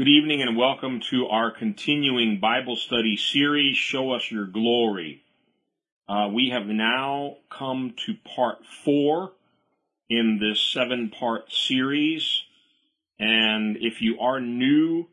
[0.00, 5.22] Good evening and welcome to our continuing Bible study series, Show Us Your Glory.
[6.08, 9.32] Uh, we have now come to part four
[10.08, 12.44] in this seven part series.
[13.18, 15.06] And if you are new,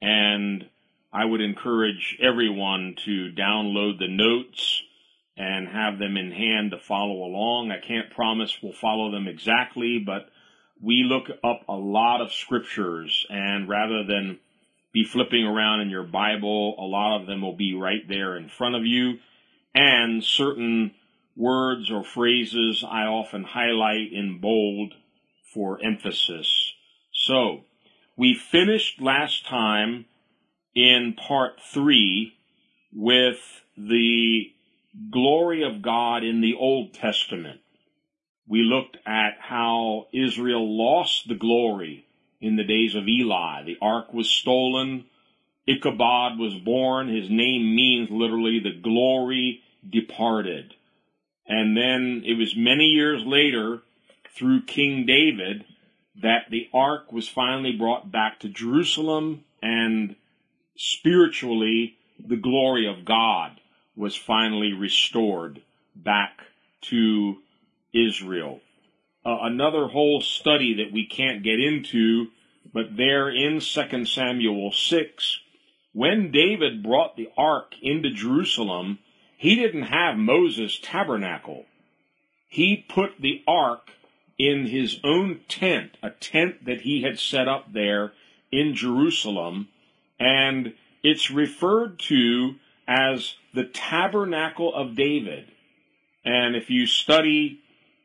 [0.00, 0.68] And
[1.12, 4.82] I would encourage everyone to download the notes
[5.36, 7.70] and have them in hand to follow along.
[7.70, 10.30] I can't promise we'll follow them exactly, but
[10.82, 14.38] we look up a lot of scriptures and rather than
[14.92, 18.48] be flipping around in your Bible, a lot of them will be right there in
[18.48, 19.18] front of you
[19.74, 20.94] and certain
[21.38, 24.92] words or phrases I often highlight in bold
[25.54, 26.72] for emphasis.
[27.12, 27.60] So,
[28.16, 30.06] we finished last time
[30.74, 32.34] in part three
[32.92, 33.38] with
[33.76, 34.50] the
[35.10, 37.60] glory of God in the Old Testament.
[38.48, 42.06] We looked at how Israel lost the glory
[42.40, 43.62] in the days of Eli.
[43.64, 45.04] The ark was stolen.
[45.68, 47.14] Ichabod was born.
[47.14, 50.74] His name means literally the glory departed.
[51.48, 53.80] And then it was many years later
[54.36, 55.64] through King David
[56.20, 60.14] that the ark was finally brought back to Jerusalem and
[60.76, 63.60] spiritually the glory of God
[63.96, 65.62] was finally restored
[65.94, 66.40] back
[66.82, 67.38] to
[67.92, 68.60] Israel.
[69.24, 72.28] Uh, another whole study that we can't get into,
[72.72, 75.40] but there in 2 Samuel 6,
[75.92, 78.98] when David brought the ark into Jerusalem,
[79.38, 81.66] he didn't have Moses' tabernacle.
[82.48, 83.92] He put the ark
[84.36, 88.12] in his own tent, a tent that he had set up there
[88.50, 89.68] in Jerusalem,
[90.18, 92.56] and it's referred to
[92.88, 95.52] as the tabernacle of David.
[96.24, 97.60] And if you study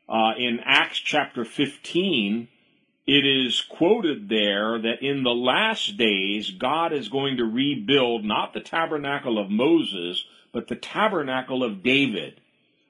[0.08, 2.46] uh, in Acts chapter 15,
[3.08, 8.54] it is quoted there that in the last days, God is going to rebuild not
[8.54, 12.40] the tabernacle of Moses, but the tabernacle of David.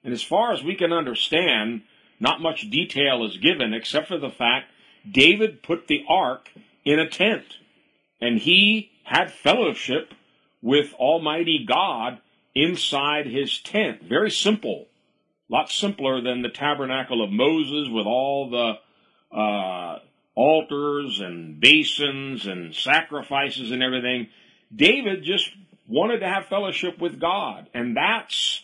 [0.04, 1.82] And as far as we can understand,
[2.20, 4.70] not much detail is given except for the fact
[5.10, 6.50] David put the ark
[6.84, 7.44] in a tent
[8.20, 10.12] and he had fellowship
[10.62, 12.18] with Almighty God
[12.54, 14.02] inside his tent.
[14.02, 14.86] Very simple.
[15.50, 19.98] A lot simpler than the tabernacle of Moses with all the uh,
[20.34, 24.28] altars and basins and sacrifices and everything.
[24.74, 25.50] David just
[25.86, 27.68] wanted to have fellowship with God.
[27.74, 28.62] And that's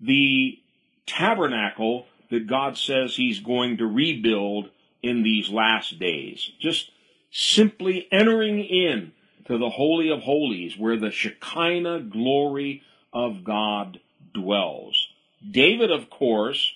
[0.00, 0.58] the
[1.06, 4.70] tabernacle that God says he's going to rebuild
[5.02, 6.50] in these last days.
[6.60, 6.90] Just
[7.30, 9.12] simply entering in
[9.46, 12.82] to the Holy of Holies where the Shekinah glory
[13.12, 14.00] of God
[14.34, 15.08] dwells.
[15.50, 16.74] David, of course,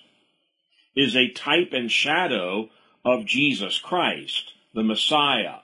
[0.95, 2.69] is a type and shadow
[3.05, 5.59] of Jesus Christ, the Messiah.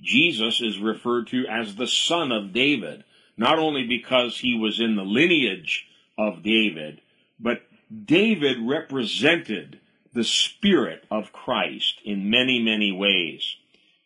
[0.00, 3.04] Jesus is referred to as the son of David,
[3.36, 5.86] not only because he was in the lineage
[6.18, 7.00] of David,
[7.40, 7.62] but
[8.04, 9.80] David represented
[10.12, 13.56] the Spirit of Christ in many, many ways.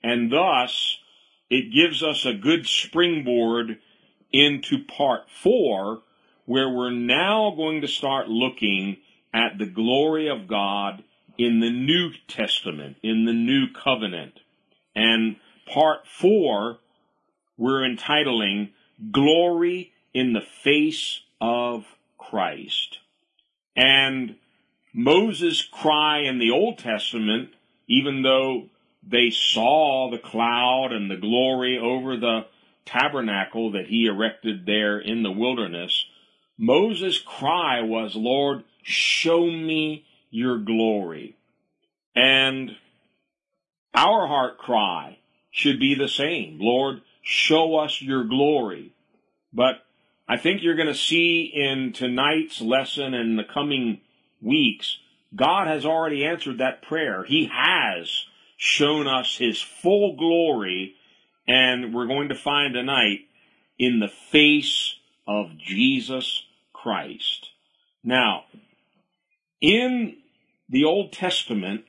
[0.03, 0.99] And thus,
[1.51, 3.79] it gives us a good springboard
[4.33, 6.03] into part four,
[6.45, 8.99] where we're now going to start looking
[9.35, 11.03] at the glory of God
[11.39, 14.41] in the New Testament, in the New Covenant.
[14.95, 15.37] And
[15.73, 16.79] part four,
[17.59, 18.71] we're entitling
[19.11, 21.85] Glory in the Face of
[22.19, 22.99] Christ.
[23.77, 24.37] And
[24.93, 27.51] Moses' cry in the Old Testament,
[27.87, 28.69] even though
[29.07, 32.47] they saw the cloud and the glory over the
[32.87, 36.07] tabernacle that he erected there in the wilderness,
[36.57, 41.37] Moses' cry was, Lord, show me your glory.
[42.15, 42.77] And
[43.95, 45.19] our heart cry
[45.51, 46.59] should be the same.
[46.61, 48.93] Lord, show us your glory.
[49.53, 49.83] But
[50.29, 54.01] I think you're going to see in tonight's lesson and the coming
[54.41, 54.99] weeks,
[55.35, 57.25] God has already answered that prayer.
[57.25, 58.27] He has
[58.57, 60.95] shown us his full glory,
[61.49, 63.21] and we're going to find tonight
[63.77, 64.95] in the face
[65.27, 67.49] of Jesus Christ.
[68.05, 68.45] Now,
[69.61, 70.17] in
[70.69, 71.87] the Old Testament,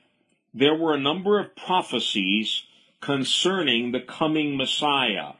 [0.52, 2.64] there were a number of prophecies
[3.00, 5.32] concerning the coming Messiah.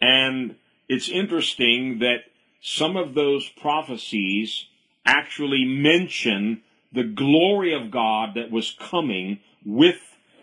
[0.00, 0.56] And
[0.88, 2.24] it's interesting that
[2.60, 4.66] some of those prophecies
[5.04, 6.62] actually mention
[6.92, 10.00] the glory of God that was coming with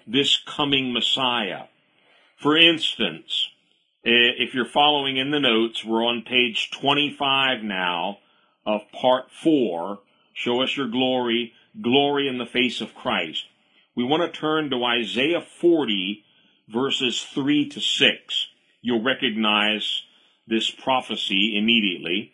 [0.07, 1.65] this coming Messiah.
[2.35, 3.49] For instance,
[4.03, 8.19] if you're following in the notes, we're on page 25 now
[8.65, 9.99] of part 4.
[10.33, 13.45] Show us your glory, glory in the face of Christ.
[13.95, 16.23] We want to turn to Isaiah 40,
[16.71, 18.47] verses 3 to 6.
[18.81, 20.03] You'll recognize
[20.47, 22.33] this prophecy immediately.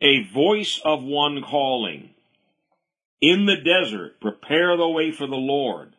[0.00, 2.10] A voice of one calling,
[3.20, 5.94] In the desert, prepare the way for the Lord.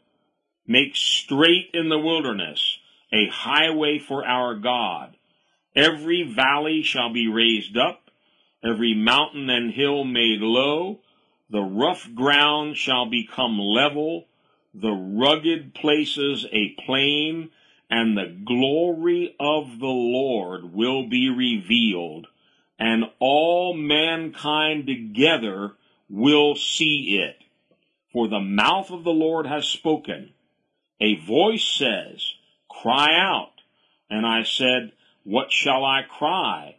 [0.67, 2.79] Make straight in the wilderness
[3.13, 5.15] a highway for our God.
[5.75, 8.09] Every valley shall be raised up,
[8.63, 10.99] every mountain and hill made low.
[11.49, 14.25] The rough ground shall become level,
[14.73, 17.51] the rugged places a plain,
[17.89, 22.27] and the glory of the Lord will be revealed,
[22.79, 25.73] and all mankind together
[26.09, 27.37] will see it.
[28.11, 30.33] For the mouth of the Lord has spoken.
[30.99, 32.33] A voice says,
[32.69, 33.51] Cry out.
[34.09, 34.91] And I said,
[35.23, 36.75] What shall I cry?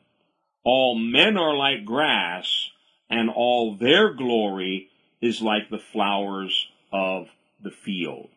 [0.62, 2.70] All men are like grass,
[3.10, 4.88] and all their glory
[5.20, 7.28] is like the flowers of
[7.60, 8.30] the field.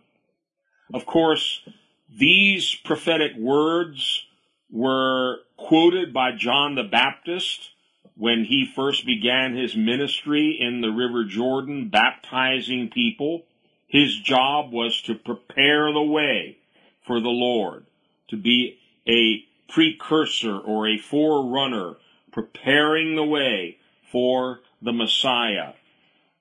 [0.94, 1.62] Of course,
[2.10, 4.24] these prophetic words
[4.72, 7.72] were quoted by John the Baptist
[8.16, 13.44] when he first began his ministry in the River Jordan, baptizing people.
[13.88, 16.58] His job was to prepare the way
[17.06, 17.86] for the Lord,
[18.30, 21.96] to be a precursor or a forerunner,
[22.32, 23.78] preparing the way
[24.12, 25.74] for the Messiah.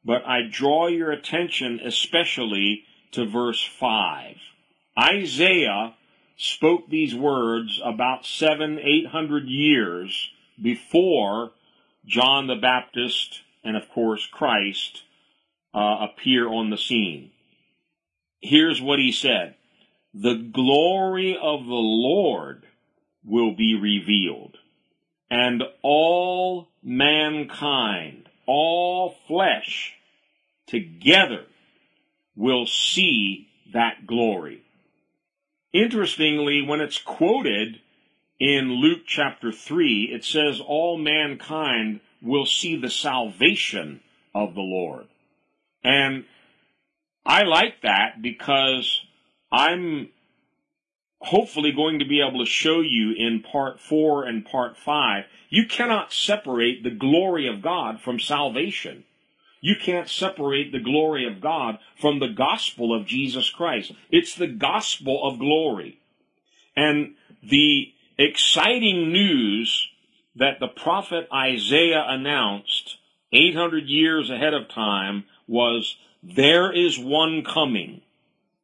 [0.06, 4.36] But I draw your attention especially to verse 5.
[4.96, 5.94] Isaiah
[6.36, 10.30] spoke these words about seven, eight hundred years
[10.62, 11.50] before
[12.06, 15.02] John the Baptist and, of course, Christ
[15.74, 17.32] uh, appear on the scene.
[18.40, 19.56] Here's what he said
[20.14, 22.64] The glory of the Lord
[23.24, 24.56] will be revealed,
[25.28, 29.94] and all mankind, all flesh,
[30.66, 31.44] together
[32.34, 34.62] will see that glory.
[35.72, 37.80] Interestingly, when it's quoted
[38.38, 44.00] in Luke chapter 3, it says all mankind will see the salvation
[44.34, 45.06] of the Lord.
[45.82, 46.24] And
[47.24, 49.00] I like that because
[49.50, 50.08] I'm
[51.26, 55.66] hopefully going to be able to show you in part four and part five, you
[55.66, 59.04] cannot separate the glory of God from salvation.
[59.60, 63.92] You can't separate the glory of God from the gospel of Jesus Christ.
[64.10, 65.98] It's the gospel of glory.
[66.76, 69.88] And the exciting news
[70.36, 72.98] that the prophet Isaiah announced
[73.32, 78.02] 800 years ahead of time was there is one coming.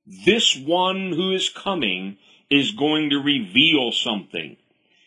[0.07, 2.19] This one who is coming
[2.53, 4.57] is going to reveal something.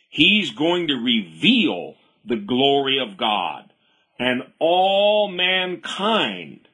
[0.09, 1.95] He's going to reveal
[2.25, 3.71] the glory of God
[4.18, 6.68] and all mankind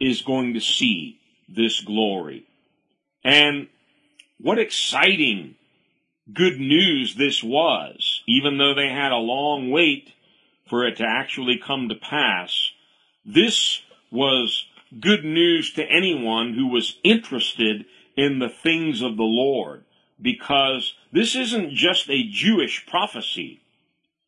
[0.00, 2.46] is going to see this glory.
[3.22, 3.68] And
[4.38, 5.56] what exciting
[6.32, 10.12] good news this was, even though they had a long wait
[10.68, 12.70] for it to actually come to pass.
[13.24, 14.66] This was
[14.98, 17.84] good news to anyone who was interested
[18.16, 19.84] in the things of the Lord,
[20.24, 23.60] because this isn't just a Jewish prophecy.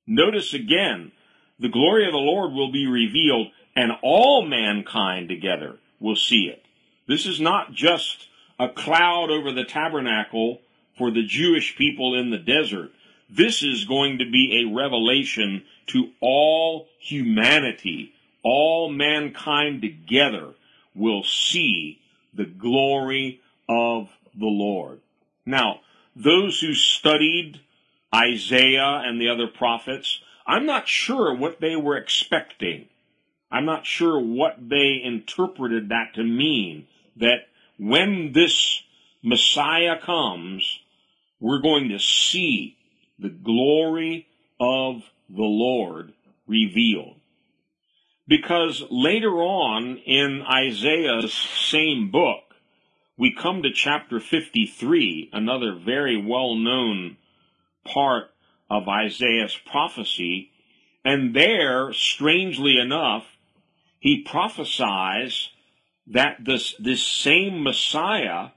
[0.07, 1.11] Notice again,
[1.59, 6.63] the glory of the Lord will be revealed, and all mankind together will see it.
[7.09, 8.29] This is not just
[8.61, 10.61] a cloud over the tabernacle
[10.99, 12.91] for the Jewish people in the desert.
[13.31, 18.13] This is going to be a revelation to all humanity.
[18.43, 20.53] All mankind together
[20.95, 22.01] will see
[22.35, 25.01] the glory of the Lord.
[25.47, 25.81] Now,
[26.17, 27.61] those who studied
[28.15, 32.87] Isaiah and the other prophets I'm not sure what they were expecting.
[33.51, 36.87] I'm not sure what they interpreted that to mean.
[37.17, 38.83] That when this
[39.23, 40.79] Messiah comes,
[41.41, 42.77] we're going to see
[43.19, 44.29] the glory
[44.61, 46.13] of the Lord
[46.47, 47.17] revealed.
[48.29, 52.46] Because later on in Isaiah's same book,
[53.19, 57.17] we come to chapter 53, another very well known
[57.85, 58.31] part
[58.71, 60.51] of Isaiah's prophecy.
[61.05, 63.25] And there, strangely enough,
[63.99, 65.51] he prophesies
[66.07, 68.49] that this, this same Messiah,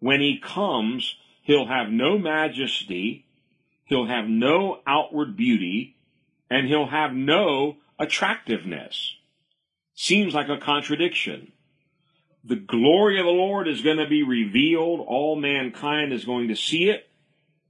[0.00, 3.26] when he comes, he'll have no majesty,
[3.84, 5.96] he'll have no outward beauty,
[6.50, 9.14] and he'll have no attractiveness.
[9.94, 11.52] seems like a contradiction.
[12.44, 15.00] The glory of the Lord is going to be revealed.
[15.06, 17.08] All mankind is going to see it.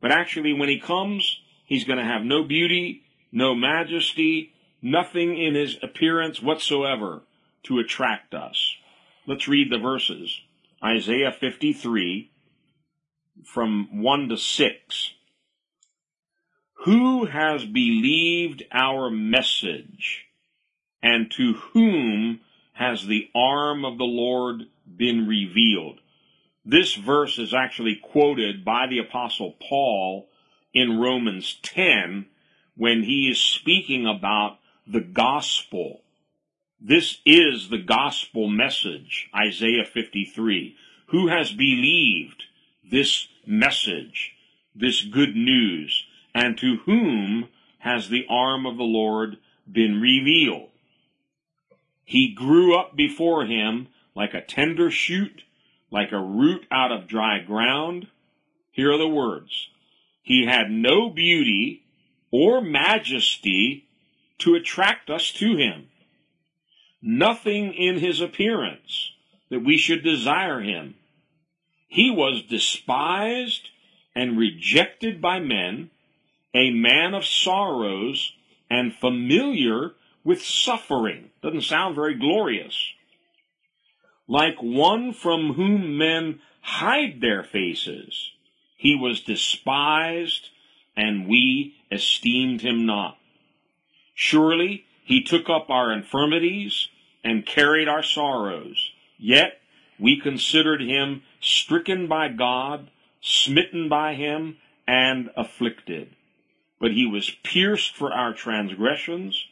[0.01, 5.55] But actually, when he comes, he's going to have no beauty, no majesty, nothing in
[5.55, 7.23] his appearance whatsoever
[7.65, 8.77] to attract us.
[9.27, 10.41] Let's read the verses.
[10.83, 12.31] Isaiah 53
[13.45, 15.15] from 1 to 6.
[16.85, 20.27] Who has believed our message?
[21.03, 22.41] And to whom
[22.81, 24.63] has the arm of the Lord
[24.97, 26.01] been revealed?
[26.65, 30.31] This verse is actually quoted by the apostle Paul
[30.73, 32.25] in Romans 10
[32.79, 36.01] when he is speaking about the gospel.
[36.81, 40.75] This is the gospel message, Isaiah 53.
[41.09, 42.45] Who has believed
[42.91, 44.33] this message,
[44.75, 47.49] this good news, and to whom
[47.81, 49.37] has the arm of the Lord
[49.71, 50.70] been revealed?
[52.11, 53.87] He grew up before him
[54.17, 55.45] like a tender shoot,
[55.93, 58.09] like a root out of dry ground.
[58.73, 59.69] Here are the words.
[60.21, 61.85] He had no beauty
[62.33, 63.85] or majesty
[64.39, 65.87] to attract us to him.
[67.01, 69.13] Nothing in his appearance
[69.49, 70.97] that we should desire him.
[71.87, 73.69] He was despised
[74.17, 75.91] and rejected by men,
[76.55, 78.33] a man of sorrows
[78.69, 79.93] and familiar
[80.25, 81.31] with suffering.
[81.43, 82.93] Doesn't sound very glorious.
[84.29, 88.33] Like one from whom men hide their faces,
[88.77, 90.51] he was despised
[90.97, 93.17] and we esteemed him not.
[94.15, 96.89] Surely he took up our infirmities
[97.25, 98.93] and carried our sorrows.
[99.19, 99.61] Yet
[99.99, 106.15] we considered him stricken by God, smitten by him, and afflicted.
[106.81, 109.47] But he was pierced for our transgressions,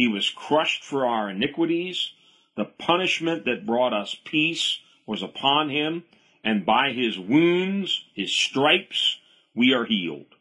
[0.00, 2.12] he was crushed for our iniquities.
[2.56, 6.04] The punishment that brought us peace was upon him,
[6.42, 9.18] and by his wounds, his stripes,
[9.54, 10.34] we are healed.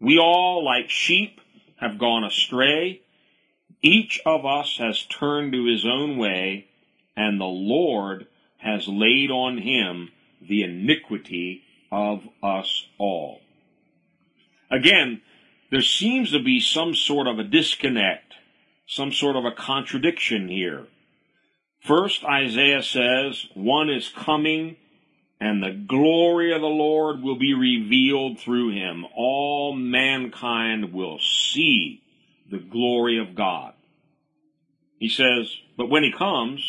[0.00, 1.42] We all, like sheep,
[1.78, 3.02] have gone astray.
[3.82, 6.68] Each of us has turned to his own way,
[7.14, 8.26] and the Lord
[8.56, 10.10] has laid on him
[10.40, 13.42] the iniquity of us all.
[14.70, 15.20] Again,
[15.70, 18.32] there seems to be some sort of a disconnect,
[18.86, 20.86] some sort of a contradiction here.
[21.80, 24.76] First, Isaiah says, one is coming
[25.40, 29.04] and the glory of the Lord will be revealed through him.
[29.14, 32.02] All mankind will see
[32.50, 33.74] the glory of God.
[34.98, 36.66] He says, but when he comes,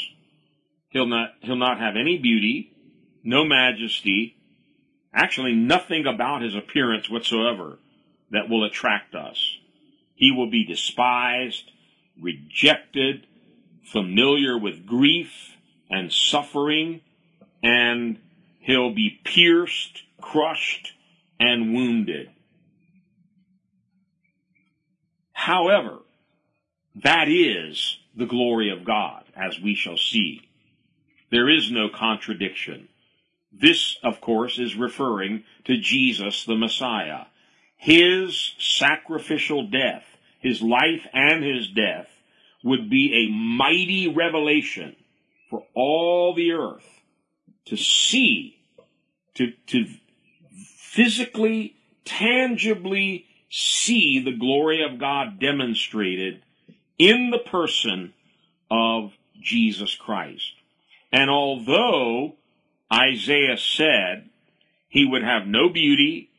[0.89, 2.73] he'll not, he'll not have any beauty,
[3.23, 4.35] no majesty,
[5.13, 7.79] actually nothing about his appearance whatsoever
[8.31, 9.41] that will attract us.
[10.15, 11.71] He will be despised,
[12.21, 13.27] rejected,
[13.83, 15.31] familiar with grief
[15.89, 17.01] and suffering,
[17.63, 18.19] and
[18.59, 20.93] he'll be pierced, crushed,
[21.39, 22.29] and wounded.
[25.31, 25.99] However,
[27.03, 30.41] that is the glory of God, as we shall see.
[31.29, 32.89] There is no contradiction.
[33.51, 37.25] This, of course, is referring to Jesus the Messiah.
[37.77, 40.03] His sacrificial death,
[40.39, 42.07] his life and his death,
[42.63, 44.95] would be a mighty revelation
[45.49, 47.01] for all the earth
[47.65, 48.57] to see,
[49.35, 49.85] to, to
[50.77, 51.75] physically,
[52.05, 56.41] tangibly see the glory of God demonstrated
[56.97, 58.13] in the person
[58.69, 60.53] of Jesus Christ.
[61.11, 62.33] And although
[62.91, 64.29] Isaiah said
[64.89, 66.29] he would have no beauty,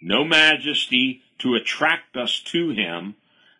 [0.00, 3.16] no majesty to attract us to him,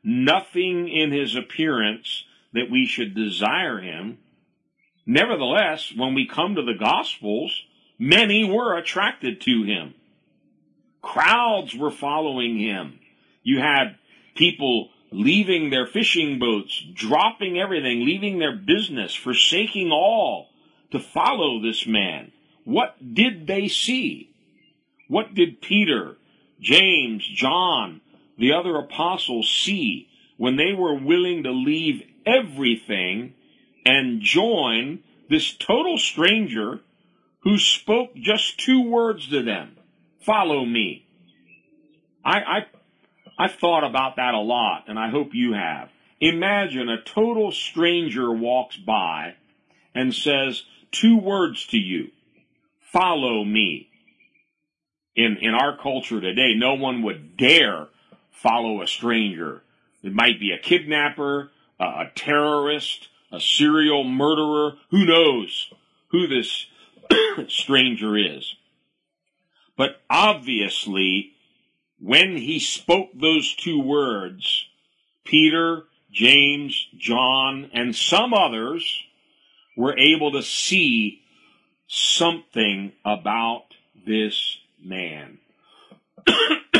[0.07, 4.19] nothing in his appearance that we should desire him,
[5.05, 7.65] nevertheless, when we come to the Gospels,
[7.99, 9.95] many were attracted to him.
[11.03, 13.01] Crowds were following him.
[13.43, 13.97] You had
[14.37, 20.51] people leaving their fishing boats, dropping everything, leaving their business, forsaking all
[20.93, 22.31] to follow this man.
[22.65, 24.31] What did they see?
[25.09, 26.17] What did Peter,
[26.61, 28.01] James, John,
[28.38, 33.35] the other apostles see when they were willing to leave everything
[33.85, 36.81] and join this total stranger
[37.40, 39.76] who spoke just two words to them
[40.26, 41.07] follow me.
[42.25, 42.66] I, I
[43.38, 45.90] I've thought about that a lot, and I hope you have.
[46.21, 49.35] Imagine a total stranger walks by
[49.95, 52.09] and says two words to you
[52.93, 53.88] follow me.
[55.14, 57.88] In, in our culture today, no one would dare
[58.43, 59.62] follow a stranger.
[60.02, 61.50] It might be a kidnapper,
[61.81, 64.75] a terrorist, a serial murderer.
[64.90, 65.73] Who knows
[66.09, 66.66] who this
[67.49, 68.55] stranger is?
[69.76, 71.33] But obviously,
[72.00, 74.66] when he spoke those two words,
[75.25, 79.02] Peter, James, John, and some others
[79.76, 81.23] were able to see
[81.87, 83.75] something about
[84.07, 85.38] this man.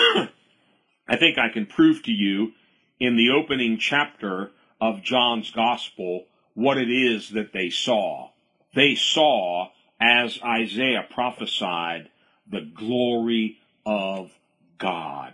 [1.09, 2.53] I think I can prove to you
[2.99, 8.31] in the opening chapter of John's Gospel what it is that they saw.
[8.75, 9.69] They saw,
[10.01, 12.11] as Isaiah prophesied,
[12.51, 14.31] the glory of
[14.79, 15.33] God.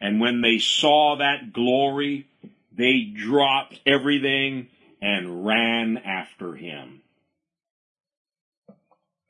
[0.00, 2.26] And when they saw that glory,
[2.76, 4.68] they dropped everything
[5.00, 7.02] and ran after him.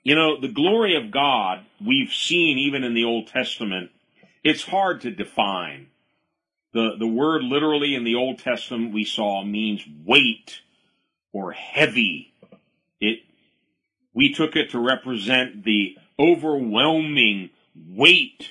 [0.02, 3.90] You know, the glory of God, we've seen even in the Old Testament,
[4.42, 5.88] it's hard to define.
[6.72, 10.61] The, the word literally in the Old Testament we saw means weight
[11.32, 12.32] or heavy.
[13.00, 13.20] It,
[14.14, 18.50] we took it to represent the overwhelming weight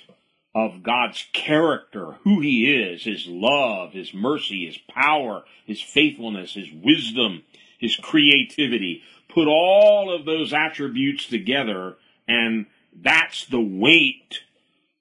[0.54, 6.70] of God's character, who He is, His love, His mercy, His power, His faithfulness, His
[6.72, 7.44] wisdom,
[7.80, 9.02] His creativity.
[9.30, 11.96] Put all of those attributes together,
[12.28, 14.42] and that's the weight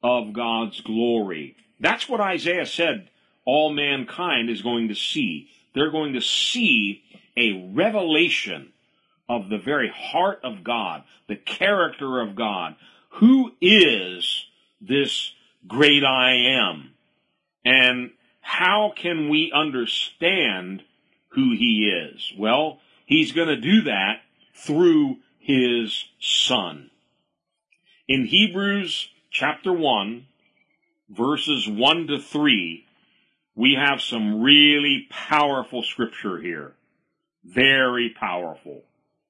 [0.03, 1.57] of God's glory.
[1.79, 3.09] That's what Isaiah said
[3.45, 5.49] all mankind is going to see.
[5.75, 7.03] They're going to see
[7.37, 8.73] a revelation
[9.29, 12.77] of the very heart of God, the character of God.
[13.15, 14.45] Who is
[14.81, 15.33] this
[15.67, 16.91] great I am?
[17.65, 20.83] And how can we understand
[21.29, 22.33] who he is?
[22.37, 24.23] Well, he's going to do that
[24.55, 26.91] through his son.
[28.09, 30.27] In Hebrews chapter 1,
[31.09, 32.87] verses 1 to 3,
[33.55, 36.73] we have some really powerful scripture here.
[37.45, 38.83] Very powerful.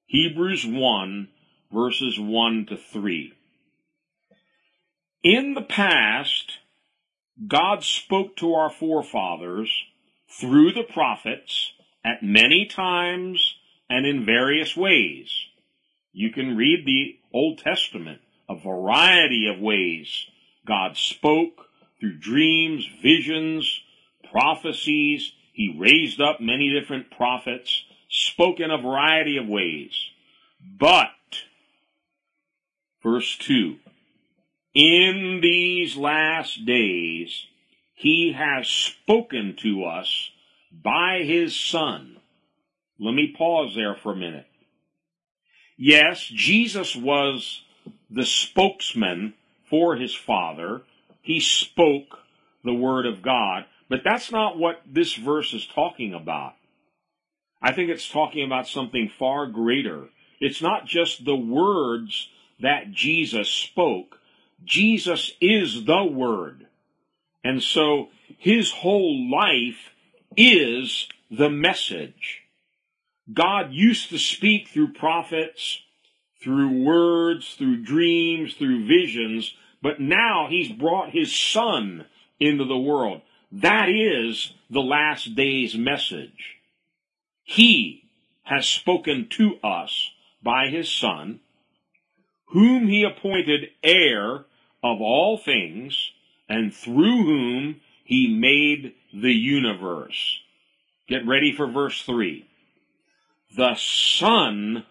[0.07, 1.27] Hebrews 1,
[1.71, 3.33] verses 1 to 3.
[5.23, 6.57] In the past,
[7.47, 9.71] God spoke to our forefathers
[10.27, 11.73] through the prophets
[12.03, 13.55] at many times
[13.89, 15.31] and in various ways.
[16.11, 18.21] You can read the Old Testament
[18.51, 20.25] a variety of ways.
[20.67, 21.67] God spoke
[21.99, 23.81] through dreams, visions,
[24.29, 25.31] prophecies.
[25.53, 29.93] He raised up many different prophets, spoke in a variety of ways.
[30.79, 31.09] But,
[33.01, 33.77] verse 2,
[34.73, 37.45] in these last days,
[37.93, 40.31] he has spoken to us
[40.71, 42.17] by his Son.
[42.99, 44.47] Let me pause there for a minute.
[45.77, 47.61] Yes, Jesus was
[48.11, 49.33] the spokesman
[49.69, 50.81] for his Father.
[51.21, 52.19] He spoke
[52.63, 56.53] the Word of God, but that's not what this verse is talking about.
[57.61, 60.09] I think it's talking about something far greater.
[60.39, 64.19] It's not just the words that Jesus spoke.
[64.63, 66.67] Jesus is the Word.
[67.43, 69.91] And so his whole life
[70.35, 72.41] is the message.
[73.31, 75.81] God used to speak through prophets,
[76.43, 82.05] through words, through dreams, through visions, but now he's brought his son
[82.39, 83.21] into the world.
[83.51, 86.57] That is the last day's message.
[87.43, 88.03] He
[88.43, 91.39] has spoken to us by his son,
[92.47, 94.45] whom he appointed heir
[94.83, 96.11] of all things,
[96.49, 100.39] and through whom he made the universe.
[101.07, 102.45] Get ready for verse 3.
[103.55, 104.85] The Son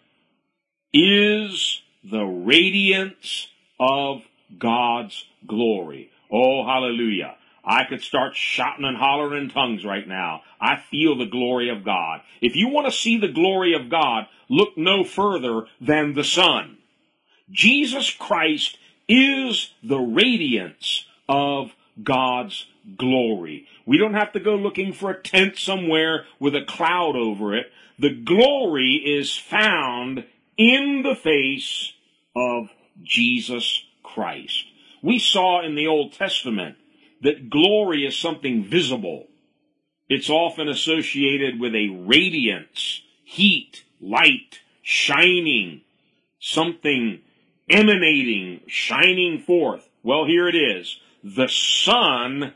[0.92, 3.48] is the radiance
[3.78, 4.22] of
[4.58, 6.10] God's glory.
[6.30, 7.36] Oh, hallelujah.
[7.64, 10.42] I could start shouting and hollering in tongues right now.
[10.60, 12.20] I feel the glory of God.
[12.40, 16.78] If you want to see the glory of God, look no further than the son.
[17.50, 21.72] Jesus Christ is the radiance of
[22.02, 23.66] God's glory.
[23.84, 27.70] We don't have to go looking for a tent somewhere with a cloud over it.
[27.98, 30.24] The glory is found
[30.56, 31.92] in the face
[32.34, 32.68] of
[33.02, 34.64] Jesus Christ.
[35.02, 36.76] We saw in the Old Testament
[37.22, 39.26] that glory is something visible.
[40.08, 45.82] It's often associated with a radiance, heat, light, shining,
[46.40, 47.20] something
[47.68, 49.88] emanating, shining forth.
[50.02, 50.98] Well, here it is.
[51.22, 52.54] The son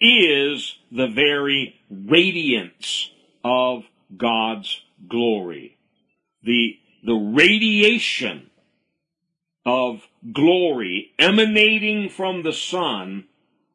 [0.00, 3.10] is the very radiance
[3.44, 3.84] of
[4.16, 5.78] God's glory.
[6.42, 8.50] The, the radiation
[9.64, 13.24] of glory emanating from the sun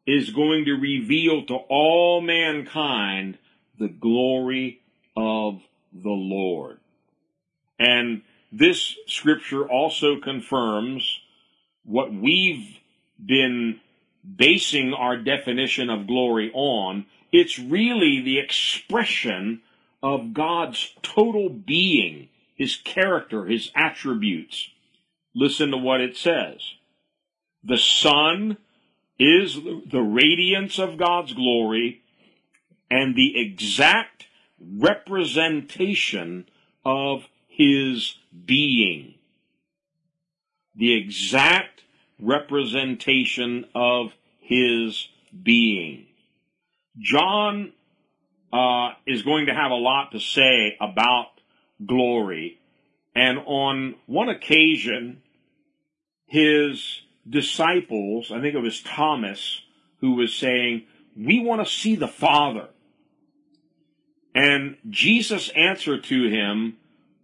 [0.06, 3.38] is going to reveal to all mankind
[3.80, 4.82] the glory
[5.15, 5.62] of
[5.94, 6.80] the Lord.
[7.80, 11.22] And this scripture also confirms
[11.86, 12.80] what we've
[13.26, 13.80] been
[14.36, 17.06] basing our definition of glory on.
[17.32, 19.62] It's really the expression
[20.04, 22.28] of God's total being,
[22.62, 24.69] his character, his attributes.
[25.34, 26.76] Listen to what it says.
[27.63, 28.58] The Son
[29.17, 32.04] is the radiance of God's glory
[32.91, 34.28] and the exact
[34.60, 36.45] representation
[36.86, 39.15] of his being.
[40.76, 41.82] The exact
[42.19, 45.08] representation of his
[45.41, 46.06] being.
[47.00, 47.74] John
[48.54, 51.31] uh, is going to have a lot to say about
[51.86, 52.60] glory,
[53.15, 55.22] and on one occasion,
[56.26, 59.62] his disciples, I think it was Thomas,
[60.00, 60.84] who was saying,
[61.15, 62.70] We want to see the Father.
[64.34, 66.78] And Jesus' answer to him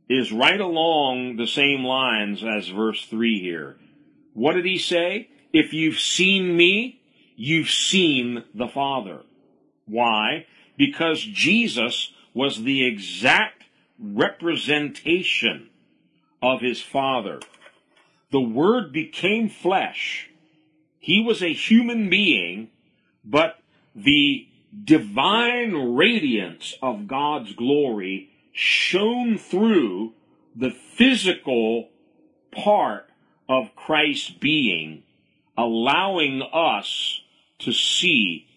[0.10, 3.78] is right along the same lines as verse 3 here.
[4.34, 5.30] What did he say?
[5.54, 7.02] If you've seen me,
[7.36, 9.22] you've seen the Father.
[9.86, 10.46] Why?
[10.78, 13.57] Because Jesus was the exact
[14.00, 15.70] representation
[16.42, 17.40] of his Father.
[18.32, 20.30] The Word became flesh.
[21.00, 22.70] He was a human being,
[23.24, 23.60] but
[23.96, 24.48] the
[24.84, 30.14] divine radiance of God's glory shone through
[30.56, 31.90] the physical
[32.52, 33.10] part
[33.48, 35.04] of Christ's being,
[35.58, 37.22] allowing us
[37.60, 38.48] to see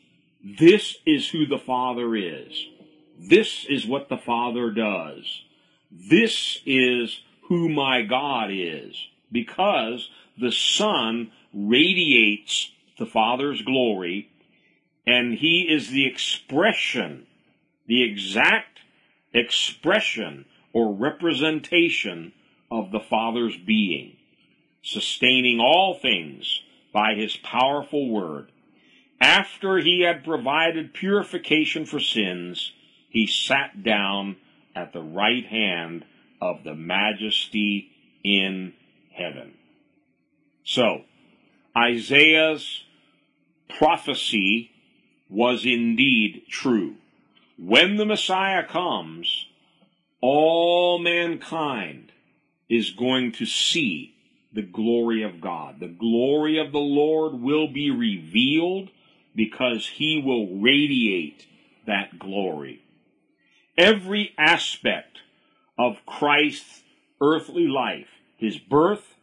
[0.43, 2.67] this is who the Father is.
[3.29, 5.43] This is what the Father does.
[5.91, 8.97] This is who my God is.
[9.31, 14.31] Because the Son radiates the Father's glory,
[15.07, 17.27] and He is the expression,
[17.87, 18.81] the exact
[19.33, 22.33] expression or representation
[22.71, 24.17] of the Father's being,
[24.83, 28.51] sustaining all things by his powerful word.
[29.21, 32.73] After he had provided purification for sins,
[33.11, 34.37] he sat down
[34.75, 36.05] at the right hand
[36.41, 37.91] of the majesty
[38.25, 38.73] in
[39.13, 39.53] heaven.
[40.65, 41.03] So,
[41.77, 42.85] Isaiah's
[43.69, 44.71] prophecy
[45.29, 46.97] was indeed true.
[47.59, 49.47] When the Messiah comes,
[50.21, 52.13] all mankind
[52.69, 54.15] is going to see
[54.53, 55.81] the glory of God.
[55.81, 58.91] The glory of the Lord will be revealed
[59.35, 61.47] because he will radiate
[61.87, 62.83] that glory.
[63.81, 65.21] Every aspect
[65.79, 66.83] of Christ's
[67.19, 69.15] earthly life, his birth,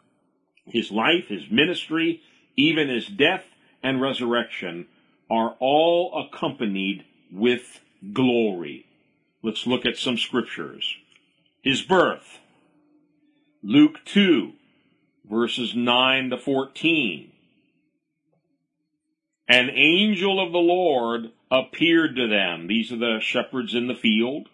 [0.66, 2.24] his life, his ministry,
[2.56, 3.46] even his death
[3.84, 4.88] and resurrection,
[5.30, 7.82] are all accompanied with
[8.14, 8.88] glory.
[9.44, 10.92] Let's look at some scriptures.
[11.62, 12.40] His birth.
[13.62, 14.54] Luke 2,
[15.30, 17.32] verses 9 to 14.
[19.48, 22.68] An angel of the Lord appeared to them.
[22.68, 24.50] These are the shepherds in the field.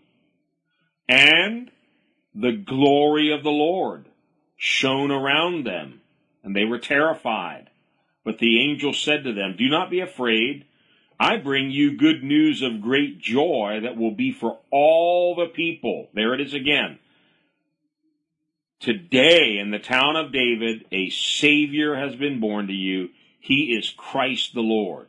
[1.08, 1.72] And
[2.34, 4.08] the glory of the Lord
[4.56, 6.02] shone around them,
[6.44, 7.70] and they were terrified.
[8.24, 10.66] But the angel said to them, Do not be afraid.
[11.20, 16.10] I bring you good news of great joy that will be for all the people.
[16.14, 17.00] There it is again.
[18.80, 23.10] Today in the town of David, a Savior has been born to you.
[23.40, 25.08] He is Christ the Lord.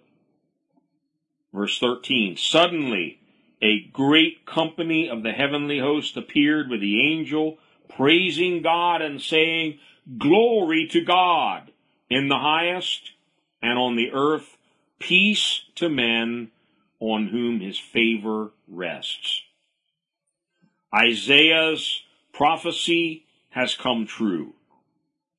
[1.54, 2.36] Verse 13.
[2.36, 3.20] Suddenly,
[3.62, 9.78] a great company of the heavenly host appeared with the angel, praising God and saying,
[10.18, 11.70] Glory to God
[12.10, 13.12] in the highest,
[13.62, 14.56] and on the earth
[14.98, 16.50] peace to men
[16.98, 19.42] on whom his favor rests.
[20.94, 24.54] Isaiah's prophecy has come true.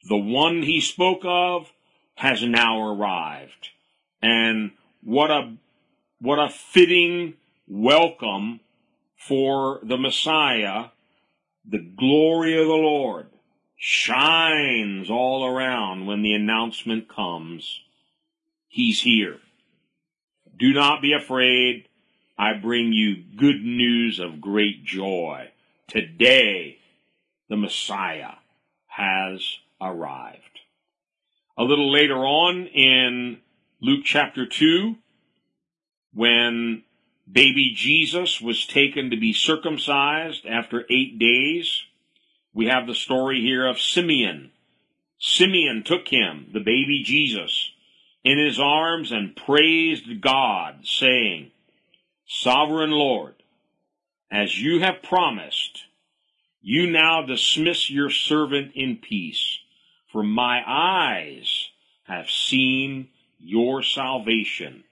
[0.08, 1.72] The one he spoke of
[2.16, 3.70] has now arrived.
[4.22, 4.72] And
[5.04, 5.54] what a,
[6.20, 7.34] what a fitting
[7.68, 8.62] welcome
[9.18, 10.86] for the Messiah.
[11.68, 13.28] The glory of the Lord
[13.76, 17.82] shines all around when the announcement comes.
[18.68, 19.40] He's here.
[20.58, 21.90] Do not be afraid.
[22.38, 25.50] I bring you good news of great joy.
[25.88, 26.78] Today,
[27.50, 28.36] the Messiah
[28.88, 30.40] has arrived.
[31.58, 33.40] A little later on in
[33.82, 34.96] Luke chapter 2,
[36.16, 36.84] when
[37.32, 41.84] baby Jesus was taken to be circumcised after eight days,
[42.54, 44.52] we have the story here of Simeon.
[45.20, 47.72] Simeon took him, the baby Jesus,
[48.24, 51.52] in his arms and praised God, saying,
[52.26, 53.36] Sovereign Lord,
[54.32, 55.84] as you have promised,
[56.62, 59.60] you now dismiss your servant in peace,
[60.12, 61.70] for my eyes
[62.06, 64.84] have seen your salvation,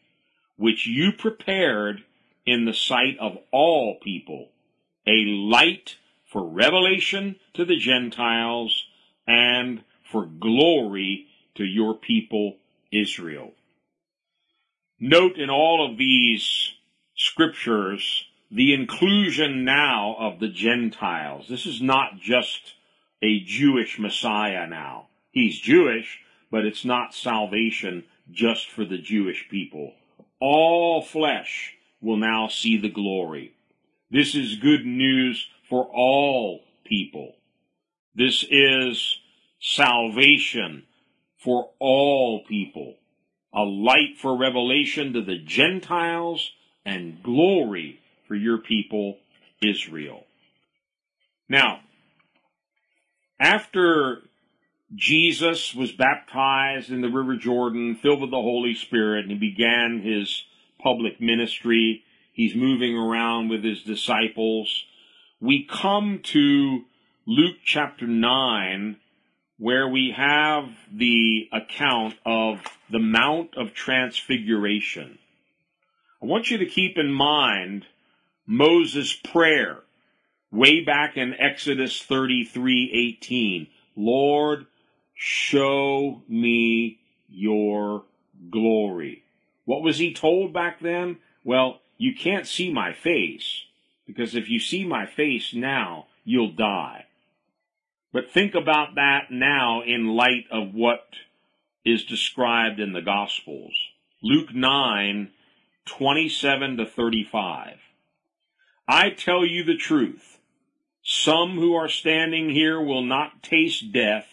[0.58, 2.04] which you prepared
[2.46, 4.50] in the sight of all people,
[5.08, 8.86] a light for revelation to the Gentiles
[9.28, 12.58] and for glory to your people
[12.92, 13.52] Israel.
[15.00, 16.74] Note in all of these
[17.16, 21.48] scriptures the inclusion now of the Gentiles.
[21.50, 22.74] This is not just
[23.22, 25.08] a Jewish Messiah now.
[25.32, 26.20] He's Jewish,
[26.52, 29.94] but it's not salvation just for the Jewish people.
[30.46, 33.54] All flesh will now see the glory.
[34.12, 37.36] This is good news for all people.
[38.14, 39.20] This is
[39.62, 40.84] salvation
[41.38, 42.96] for all people,
[43.54, 46.52] a light for revelation to the Gentiles
[46.86, 49.20] and glory for your people,
[49.62, 50.26] Israel.
[51.48, 51.80] Now,
[53.40, 54.24] after
[54.96, 60.02] Jesus was baptized in the River Jordan, filled with the Holy Spirit, and he began
[60.02, 60.44] his
[60.82, 62.04] public ministry.
[62.32, 64.86] He's moving around with his disciples.
[65.40, 66.82] We come to
[67.26, 68.98] Luke chapter 9,
[69.58, 75.18] where we have the account of the Mount of Transfiguration.
[76.22, 77.86] I want you to keep in mind
[78.46, 79.80] Moses' prayer
[80.52, 83.68] way back in Exodus 33:18.
[83.96, 84.68] Lord,
[85.14, 87.00] show me
[87.30, 88.04] your
[88.50, 89.24] glory.
[89.66, 91.18] What was he told back then?
[91.44, 93.64] Well, you can't see my face
[94.06, 97.06] because if you see my face now, you'll die.
[98.12, 101.06] But think about that now in light of what
[101.86, 103.74] is described in the Gospels.
[104.22, 105.32] Luke 9,
[105.86, 107.78] 27 to 35.
[108.88, 110.40] I tell you the truth.
[111.02, 114.33] Some who are standing here will not taste death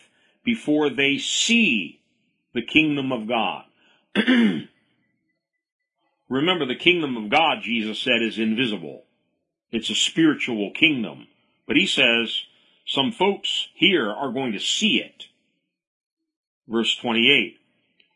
[0.51, 2.01] before they see
[2.55, 3.63] the kingdom of God.
[6.29, 9.05] Remember, the kingdom of God, Jesus said, is invisible.
[9.71, 11.29] It's a spiritual kingdom.
[11.69, 12.43] But he says,
[12.85, 15.27] some folks here are going to see it.
[16.67, 17.57] Verse 28.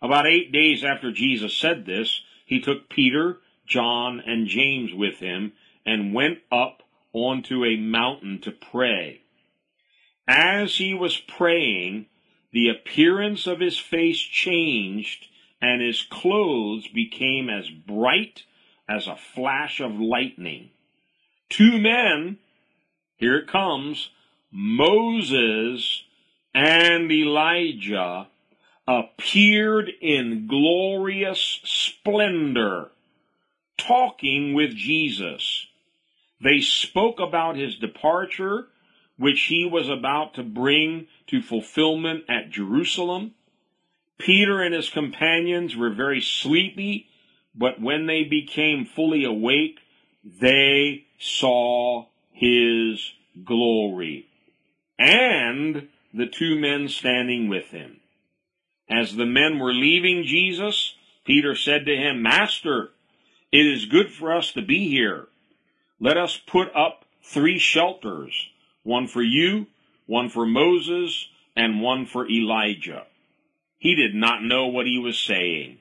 [0.03, 5.53] About eight days after Jesus said this, he took Peter, John, and James with him
[5.87, 9.21] and went up onto a mountain to pray.
[10.27, 12.07] As he was praying,
[12.55, 15.27] the appearance of his face changed
[15.61, 18.45] and his clothes became as bright
[18.89, 20.71] as a flash of lightning.
[21.49, 22.39] Two men,
[23.17, 24.11] here it comes,
[24.53, 26.05] Moses
[26.55, 28.29] and Elijah
[28.87, 32.93] appeared in glorious splendor,
[33.77, 35.67] talking with Jesus.
[36.41, 38.69] They spoke about his departure,
[39.17, 43.33] which he was about to bring to fulfillment at Jerusalem.
[44.19, 47.09] Peter and his companions were very sleepy,
[47.55, 49.79] but when they became fully awake,
[50.25, 53.13] they saw his
[53.45, 54.27] glory
[54.99, 58.01] and the two men standing with him.
[58.89, 62.91] As the men were leaving Jesus, Peter said to him, Master,
[63.51, 65.29] it is good for us to be here.
[65.99, 68.51] Let us put up three shelters,
[68.85, 69.67] one for you,
[70.07, 73.05] one for Moses, and one for Elijah.
[73.79, 75.79] He did not know what he was saying.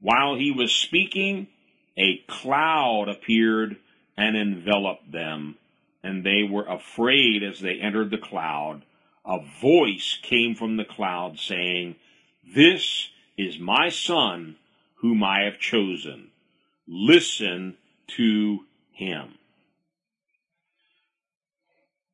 [0.00, 1.48] While he was speaking,
[1.96, 3.76] a cloud appeared
[4.16, 5.56] and enveloped them
[6.06, 8.82] and they were afraid as they entered the cloud.
[9.24, 11.96] A voice came from the cloud saying,
[12.54, 14.54] This is my son
[15.00, 16.28] whom I have chosen.
[16.86, 17.76] Listen
[18.16, 18.60] to
[18.92, 19.34] him.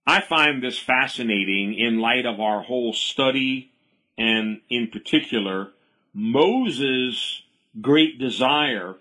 [0.07, 3.71] I find this fascinating in light of our whole study
[4.19, 5.71] and in particular
[6.13, 7.43] Moses'
[7.81, 8.97] great desire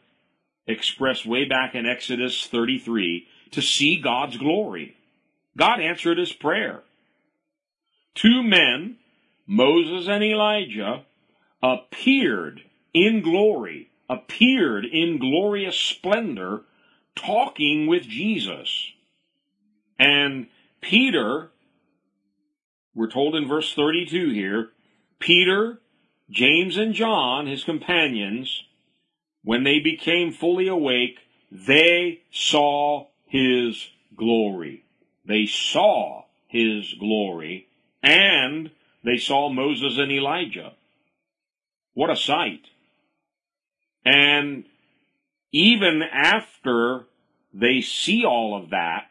[0.68, 4.96] expressed way back in Exodus 33 to see God's glory.
[5.58, 6.82] God answered his prayer.
[8.16, 8.98] Two men,
[9.46, 11.04] Moses and Elijah,
[11.62, 12.62] appeared
[12.94, 16.62] in glory, appeared in glorious splendor,
[17.16, 18.92] talking with Jesus.
[20.00, 20.48] And
[20.82, 21.52] Peter,
[22.94, 24.70] we're told in verse 32 here,
[25.20, 25.80] Peter,
[26.30, 28.64] James, and John, his companions,
[29.44, 31.20] when they became fully awake,
[31.52, 34.84] they saw his glory.
[35.26, 37.68] They saw his glory
[38.04, 38.72] and
[39.04, 40.74] they saw Moses and Elijah.
[41.94, 42.66] What a sight.
[44.06, 44.66] And
[45.52, 47.06] even after
[47.54, 49.11] they see all of that,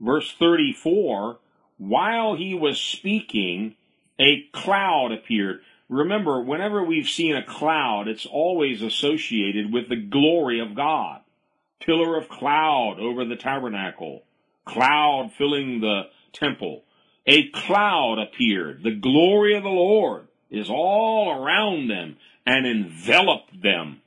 [0.00, 1.38] verse 34,
[1.78, 3.76] while he was speaking,
[4.18, 5.60] a cloud appeared.
[5.88, 11.20] Remember, whenever we've seen a cloud, it's always associated with the glory of God.
[11.80, 14.22] Pillar of cloud over the tabernacle,
[14.64, 16.84] cloud filling the temple.
[17.26, 18.82] A cloud appeared.
[18.82, 24.02] The glory of the Lord is all around them and enveloped them.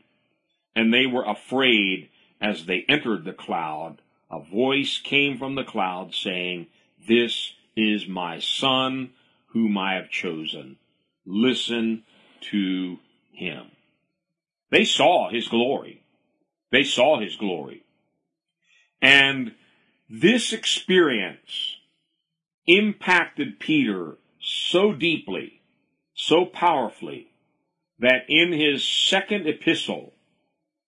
[0.75, 2.09] And they were afraid
[2.41, 4.01] as they entered the cloud.
[4.33, 6.65] A voice came from the cloud saying,
[7.07, 9.11] This is my son
[9.49, 10.77] whom I have chosen.
[11.23, 12.03] Listen
[12.49, 12.97] to
[13.31, 13.67] him.
[14.71, 16.01] They saw his glory.
[16.71, 17.83] They saw his glory.
[19.03, 19.53] And
[20.09, 21.77] this experience
[22.65, 25.61] impacted Peter so deeply,
[26.15, 27.27] so powerfully,
[27.99, 30.11] that in his second epistle,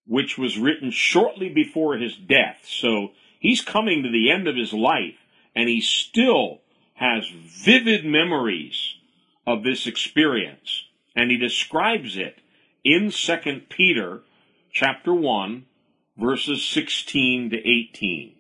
[0.07, 4.73] which was written shortly before his death, so he's coming to the end of his
[4.73, 5.17] life,
[5.55, 6.61] and he still
[6.95, 8.95] has vivid memories
[9.45, 10.83] of this experience,
[11.15, 12.39] and he describes it
[12.83, 14.21] in Second Peter
[14.71, 15.65] chapter 1,
[16.17, 18.35] verses 16 to 18.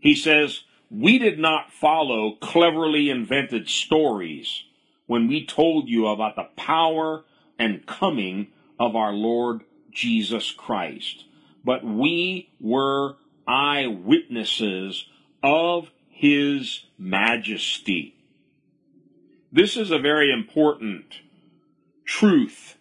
[0.00, 4.64] He says, We did not follow cleverly invented stories
[5.06, 7.24] when we told you about the power
[7.58, 11.24] and coming of our Lord Jesus Christ,
[11.64, 15.06] but we were eyewitnesses
[15.42, 18.14] of his majesty.
[19.52, 21.04] This is a very important
[22.04, 22.76] truth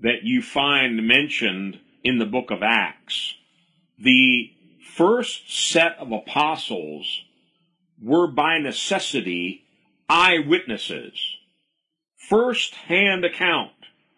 [0.00, 3.34] that you find mentioned in the book of Acts.
[3.98, 4.50] The
[4.94, 7.22] first set of apostles
[8.00, 9.64] were by necessity
[10.08, 11.36] eyewitnesses.
[12.16, 13.72] First hand account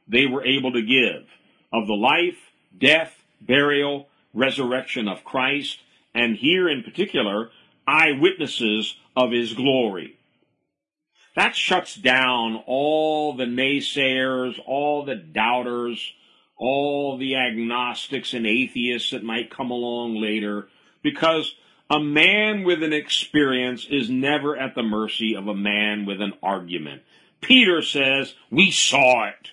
[0.07, 1.27] they were able to give
[1.73, 2.39] of the life,
[2.77, 5.79] death, burial, resurrection of Christ,
[6.15, 7.51] and here in particular,
[7.87, 10.19] eyewitnesses of his glory.
[11.37, 16.13] That shuts down all the naysayers, all the doubters,
[16.57, 20.69] all the agnostics and atheists that might come along later,
[21.03, 21.55] because
[21.91, 26.33] a man with an experience is never at the mercy of a man with an
[26.43, 27.03] argument.
[27.41, 29.51] Peter says, We saw it.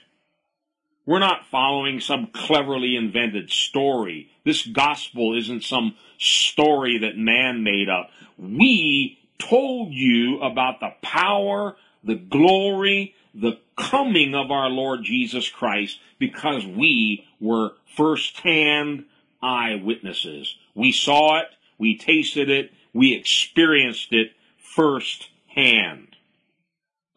[1.05, 4.29] We're not following some cleverly invented story.
[4.45, 8.11] This gospel isn't some story that man made up.
[8.37, 15.99] We told you about the power, the glory, the coming of our Lord Jesus Christ
[16.19, 19.05] because we were firsthand
[19.41, 20.55] eyewitnesses.
[20.75, 21.47] We saw it,
[21.79, 26.15] we tasted it, we experienced it firsthand.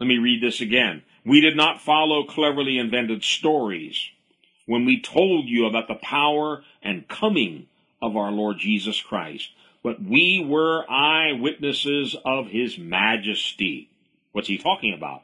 [0.00, 1.02] Let me read this again.
[1.24, 4.10] We did not follow cleverly invented stories
[4.66, 7.66] when we told you about the power and coming
[8.02, 9.50] of our Lord Jesus Christ,
[9.82, 13.88] but we were eyewitnesses of his majesty.
[14.32, 15.22] What's he talking about?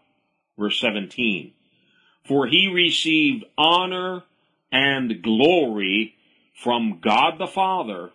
[0.59, 1.53] Verse 17.
[2.25, 4.23] For he received honor
[4.73, 6.15] and glory
[6.55, 8.11] from God the Father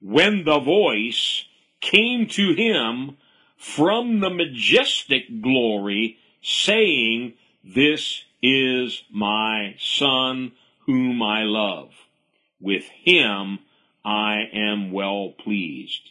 [0.00, 1.44] when the voice
[1.80, 3.16] came to him
[3.56, 10.52] from the majestic glory saying, This is my Son
[10.86, 11.90] whom I love.
[12.60, 13.58] With him
[14.04, 16.10] I am well pleased.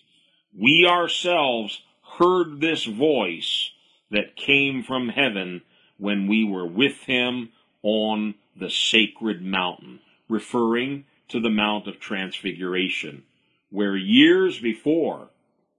[0.57, 1.81] We ourselves
[2.17, 3.71] heard this voice
[4.11, 5.61] that came from heaven
[5.97, 7.49] when we were with him
[7.81, 13.23] on the sacred mountain, referring to the Mount of Transfiguration,
[13.69, 15.29] where years before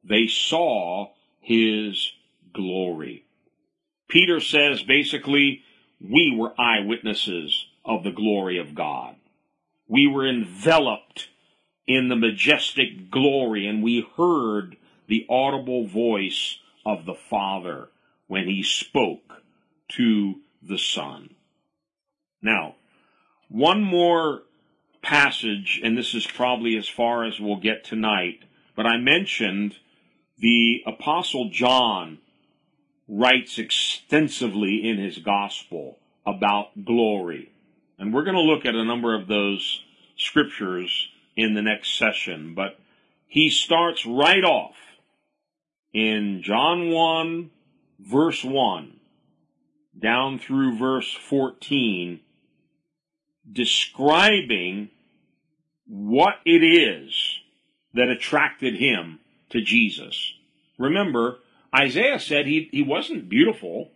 [0.02, 2.12] they saw his
[2.52, 3.25] glory.
[4.08, 5.62] Peter says basically,
[6.00, 9.16] we were eyewitnesses of the glory of God.
[9.88, 11.28] We were enveloped
[11.86, 14.76] in the majestic glory and we heard
[15.08, 17.88] the audible voice of the Father
[18.26, 19.42] when he spoke
[19.88, 21.30] to the Son.
[22.42, 22.74] Now,
[23.48, 24.42] one more
[25.02, 28.40] passage, and this is probably as far as we'll get tonight,
[28.74, 29.76] but I mentioned
[30.38, 32.18] the Apostle John
[33.08, 37.52] writes extensively in his gospel about glory.
[37.98, 39.82] And we're going to look at a number of those
[40.16, 42.78] scriptures in the next session, but
[43.26, 44.76] he starts right off
[45.92, 47.50] in John 1,
[48.00, 48.96] verse 1,
[49.98, 52.20] down through verse 14,
[53.50, 54.90] describing
[55.86, 57.38] what it is
[57.94, 60.34] that attracted him to Jesus.
[60.78, 61.38] Remember,
[61.76, 63.90] Isaiah said he, he wasn't beautiful.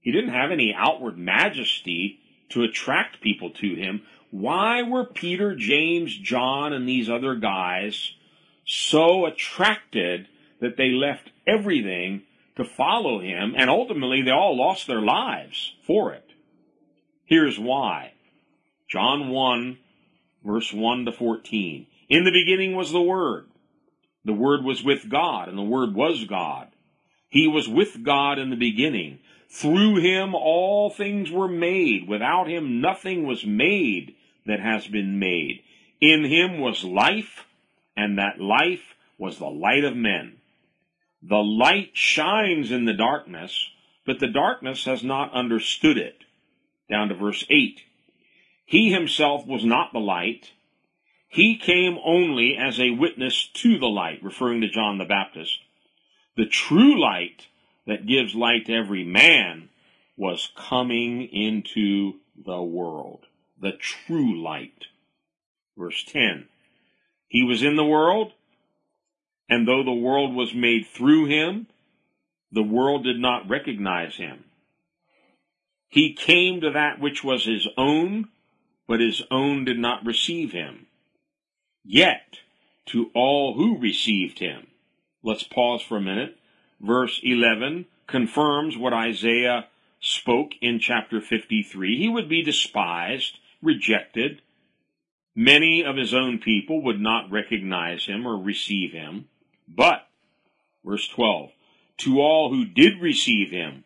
[0.00, 4.02] He didn't have any outward majesty to attract people to him.
[4.30, 8.12] why were Peter, James, John, and these other guys
[8.66, 10.28] so attracted
[10.60, 12.22] that they left everything
[12.56, 16.30] to follow him, and ultimately they all lost their lives for it?
[17.24, 18.12] Here's why.
[18.88, 19.78] John 1,
[20.44, 21.86] verse 1 to 14.
[22.08, 23.46] In the beginning was the Word.
[24.24, 26.68] The Word was with God, and the Word was God.
[27.36, 29.18] He was with God in the beginning.
[29.50, 32.08] Through him all things were made.
[32.08, 34.14] Without him nothing was made
[34.46, 35.60] that has been made.
[36.00, 37.44] In him was life,
[37.94, 40.38] and that life was the light of men.
[41.22, 43.68] The light shines in the darkness,
[44.06, 46.24] but the darkness has not understood it.
[46.88, 47.82] Down to verse 8.
[48.64, 50.52] He himself was not the light.
[51.28, 55.58] He came only as a witness to the light, referring to John the Baptist.
[56.36, 57.46] The true light
[57.86, 59.70] that gives light to every man
[60.16, 63.20] was coming into the world.
[63.60, 64.86] The true light.
[65.78, 66.48] Verse 10.
[67.28, 68.32] He was in the world,
[69.48, 71.66] and though the world was made through him,
[72.52, 74.44] the world did not recognize him.
[75.88, 78.28] He came to that which was his own,
[78.86, 80.86] but his own did not receive him.
[81.84, 82.38] Yet,
[82.86, 84.66] to all who received him,
[85.26, 86.38] let's pause for a minute
[86.80, 89.66] verse 11 confirms what Isaiah
[90.00, 91.98] spoke in chapter 53.
[91.98, 94.42] He would be despised, rejected.
[95.34, 99.28] Many of his own people would not recognize him or receive him.
[99.68, 100.06] But,
[100.84, 101.50] verse 12,
[101.98, 103.84] to all who did receive him,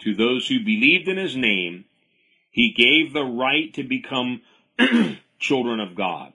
[0.00, 1.84] to those who believed in his name,
[2.50, 4.42] he gave the right to become
[5.38, 6.32] children of God.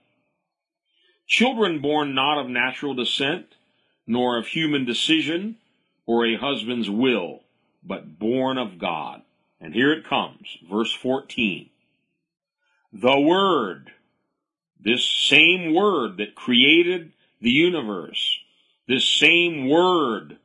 [1.28, 3.56] Children born not of natural descent,
[4.08, 5.58] nor of human decision,
[6.06, 7.42] or a husband's will,
[7.84, 9.22] but born of God.
[9.60, 11.70] And here it comes, verse 14.
[12.94, 13.92] The Word,
[14.80, 18.40] this same Word that created the universe,
[18.88, 20.38] this same Word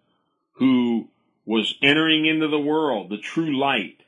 [0.54, 1.08] who
[1.44, 4.02] was entering into the world, the true light,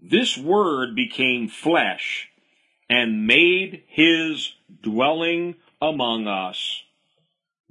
[0.00, 2.30] this Word became flesh
[2.88, 6.82] and made his dwelling among us.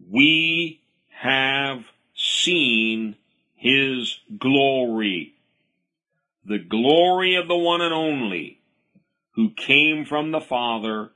[0.09, 0.81] We
[1.23, 3.15] have seen
[3.55, 5.33] his glory,
[6.43, 8.59] the glory of the one and only,
[9.35, 11.11] who came from the Father,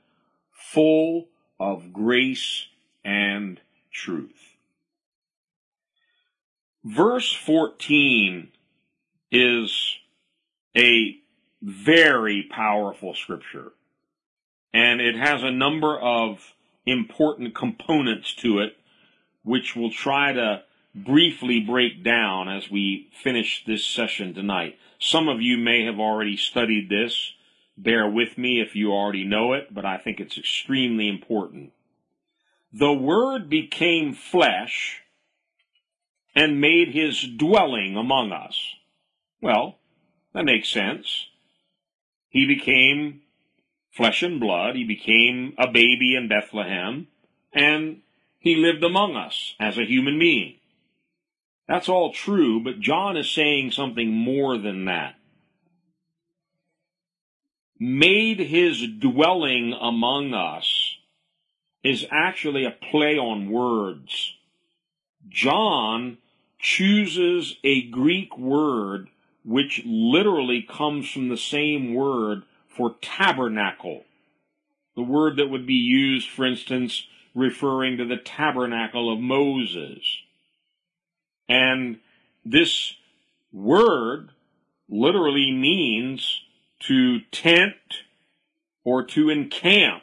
[0.50, 1.28] full
[1.60, 2.68] of grace
[3.04, 3.60] and
[3.92, 4.56] truth.
[6.82, 8.48] Verse 14
[9.30, 9.98] is
[10.74, 11.18] a
[11.60, 13.72] very powerful scripture,
[14.72, 16.54] and it has a number of
[16.86, 18.74] important components to it,
[19.48, 20.62] which we'll try to
[20.94, 24.78] briefly break down as we finish this session tonight.
[24.98, 27.32] Some of you may have already studied this.
[27.76, 31.72] Bear with me if you already know it, but I think it's extremely important.
[32.72, 35.02] The Word became flesh
[36.34, 38.74] and made his dwelling among us.
[39.40, 39.78] Well,
[40.34, 41.26] that makes sense.
[42.28, 43.22] He became
[43.90, 44.76] flesh and blood.
[44.76, 47.06] He became a baby in Bethlehem
[47.52, 48.02] and
[48.38, 50.54] he lived among us as a human being.
[51.66, 55.16] That's all true, but John is saying something more than that.
[57.78, 60.96] Made his dwelling among us
[61.84, 64.34] is actually a play on words.
[65.28, 66.18] John
[66.58, 69.08] chooses a Greek word
[69.44, 74.04] which literally comes from the same word for tabernacle.
[74.96, 77.06] The word that would be used, for instance,
[77.38, 80.00] referring to the tabernacle of Moses.
[81.48, 81.98] And
[82.44, 82.94] this
[83.52, 84.30] word
[84.88, 86.42] literally means
[86.80, 87.74] to tent
[88.84, 90.02] or to encamp,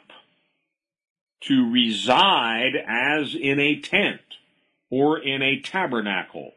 [1.42, 4.20] to reside as in a tent
[4.90, 6.52] or in a tabernacle.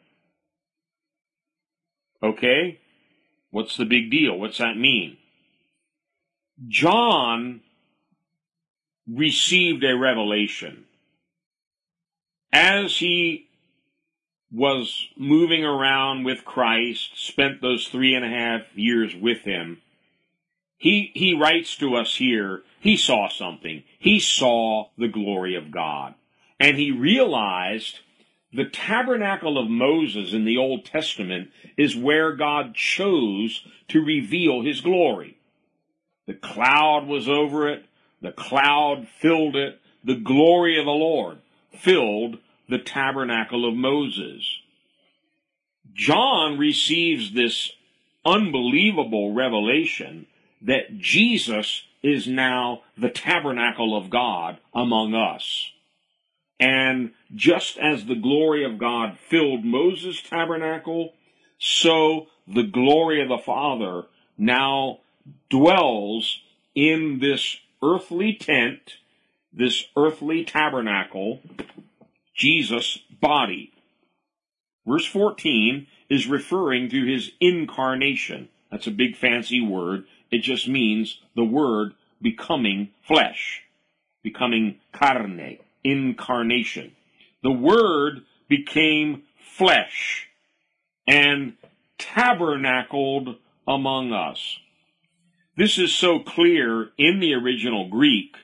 [2.22, 2.80] Okay?
[3.52, 4.38] What's the big deal?
[4.38, 5.18] What's that mean?
[6.68, 7.62] John
[9.12, 10.86] received a revelation.
[12.52, 13.48] As he
[14.52, 19.82] was moving around with Christ, spent those three and a half years with him,
[20.78, 23.84] he, he writes to us here, he saw something.
[24.00, 26.16] He saw the glory of God.
[26.60, 28.00] And he realized
[28.54, 34.82] the tabernacle of Moses in the Old Testament is where God chose to reveal his
[34.82, 35.38] glory.
[36.26, 37.86] The cloud was over it.
[38.22, 39.80] The cloud filled it.
[40.04, 41.40] The glory of the Lord
[41.72, 44.60] filled the tabernacle of Moses.
[45.94, 47.72] John receives this
[48.26, 50.28] unbelievable revelation
[50.62, 55.72] that Jesus is now the tabernacle of God among us.
[56.60, 61.14] And just as the glory of God filled Moses' tabernacle,
[61.58, 64.04] so the glory of the Father
[64.38, 65.00] now
[65.50, 66.40] dwells
[66.76, 68.98] in this earthly tent,
[69.52, 71.42] this earthly tabernacle,
[72.36, 73.74] Jesus' body.
[74.86, 78.50] Verse 14 is referring to his incarnation.
[78.72, 80.06] That's a big fancy word.
[80.32, 83.64] It just means the word becoming flesh,
[84.24, 86.92] becoming carne, incarnation.
[87.44, 89.24] The word became
[89.58, 90.28] flesh
[91.08, 91.54] and
[91.98, 94.60] tabernacled among us.
[95.60, 98.38] This is so clear in the original Greek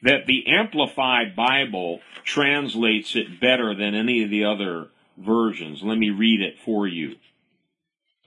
[0.00, 5.82] that the Amplified Bible translates it better than any of the other versions.
[5.82, 7.16] Let me read it for you.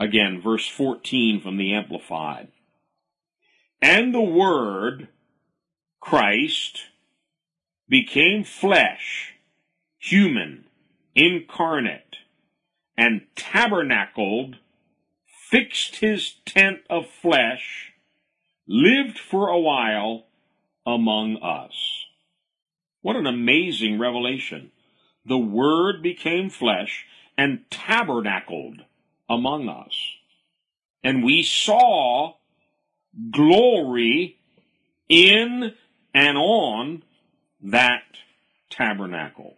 [0.01, 2.49] Again, verse 14 from the Amplified.
[3.81, 5.07] And the Word,
[6.01, 6.87] Christ,
[7.87, 9.35] became flesh,
[9.97, 10.65] human,
[11.15, 12.17] incarnate,
[12.97, 14.57] and tabernacled,
[15.25, 17.93] fixed his tent of flesh,
[18.67, 20.25] lived for a while
[20.85, 22.05] among us.
[23.01, 24.71] What an amazing revelation.
[25.25, 27.05] The Word became flesh
[27.37, 28.81] and tabernacled
[29.29, 29.95] among us.
[31.03, 32.33] And we saw
[33.31, 34.37] glory
[35.07, 35.73] in
[36.13, 37.03] and on
[37.61, 38.03] that
[38.69, 39.55] tabernacle.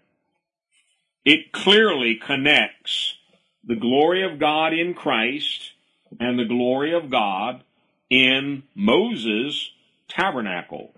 [1.24, 3.16] It clearly connects
[3.64, 5.72] the glory of God in Christ
[6.20, 7.64] and the glory of God
[8.10, 9.72] in Moses'
[10.08, 10.94] tabernacle,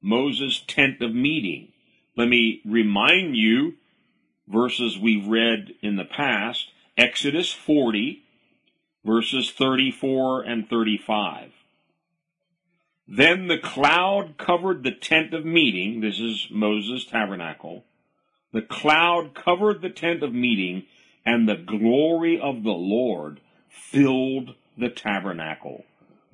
[0.00, 1.72] Moses' tent of meeting.
[2.16, 3.74] Let me remind you
[4.46, 8.22] verses we've read in the past Exodus 40,
[9.04, 11.50] verses 34 and 35.
[13.06, 16.00] Then the cloud covered the tent of meeting.
[16.00, 17.84] This is Moses' tabernacle.
[18.52, 20.84] The cloud covered the tent of meeting,
[21.26, 25.84] and the glory of the Lord filled the tabernacle.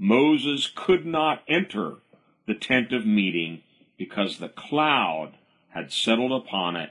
[0.03, 1.96] Moses could not enter
[2.46, 3.61] the tent of meeting
[3.98, 5.34] because the cloud
[5.68, 6.90] had settled upon it,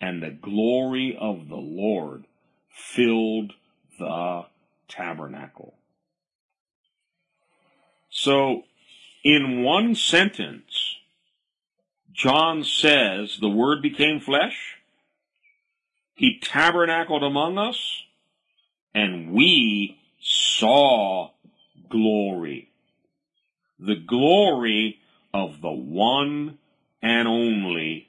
[0.00, 2.24] and the glory of the Lord
[2.68, 3.52] filled
[4.00, 4.46] the
[4.88, 5.74] tabernacle.
[8.10, 8.64] So,
[9.22, 10.96] in one sentence,
[12.12, 14.78] John says the Word became flesh,
[16.16, 18.02] He tabernacled among us,
[18.92, 21.30] and we saw
[21.88, 22.70] glory.
[23.78, 24.98] The glory
[25.32, 26.58] of the one
[27.02, 28.08] and only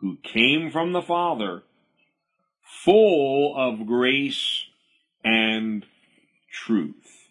[0.00, 1.62] who came from the Father
[2.62, 4.64] full of grace
[5.24, 5.84] and
[6.50, 7.28] truth.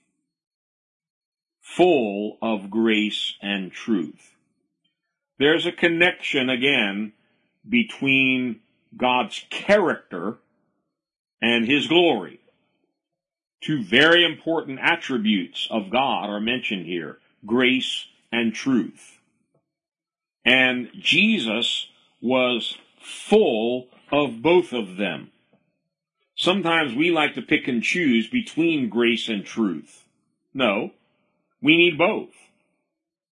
[1.62, 4.36] Full of grace and truth.
[5.38, 7.14] There's a connection again
[7.68, 8.60] between
[8.96, 10.38] God's character
[11.42, 12.40] and His glory.
[13.62, 19.20] Two very important attributes of God are mentioned here grace and truth.
[20.46, 21.88] And Jesus
[22.22, 25.32] was full of both of them.
[26.36, 30.06] Sometimes we like to pick and choose between grace and truth.
[30.54, 30.92] No,
[31.62, 32.34] we need both.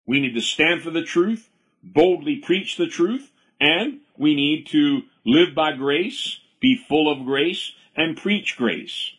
[0.07, 1.49] We need to stand for the truth,
[1.83, 7.73] boldly preach the truth, and we need to live by grace, be full of grace,
[7.97, 9.13] and preach grace.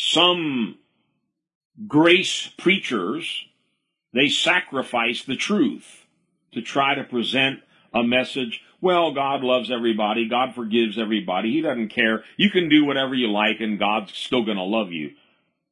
[0.00, 0.78] Some
[1.88, 3.46] grace preachers,
[4.14, 6.06] they sacrifice the truth
[6.52, 7.60] to try to present
[7.92, 10.28] a message well, God loves everybody.
[10.28, 11.50] God forgives everybody.
[11.50, 12.22] He doesn't care.
[12.36, 15.14] You can do whatever you like and God's still going to love you.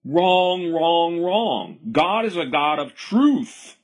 [0.05, 1.79] Wrong, wrong, wrong.
[1.93, 3.77] God is a God of truth.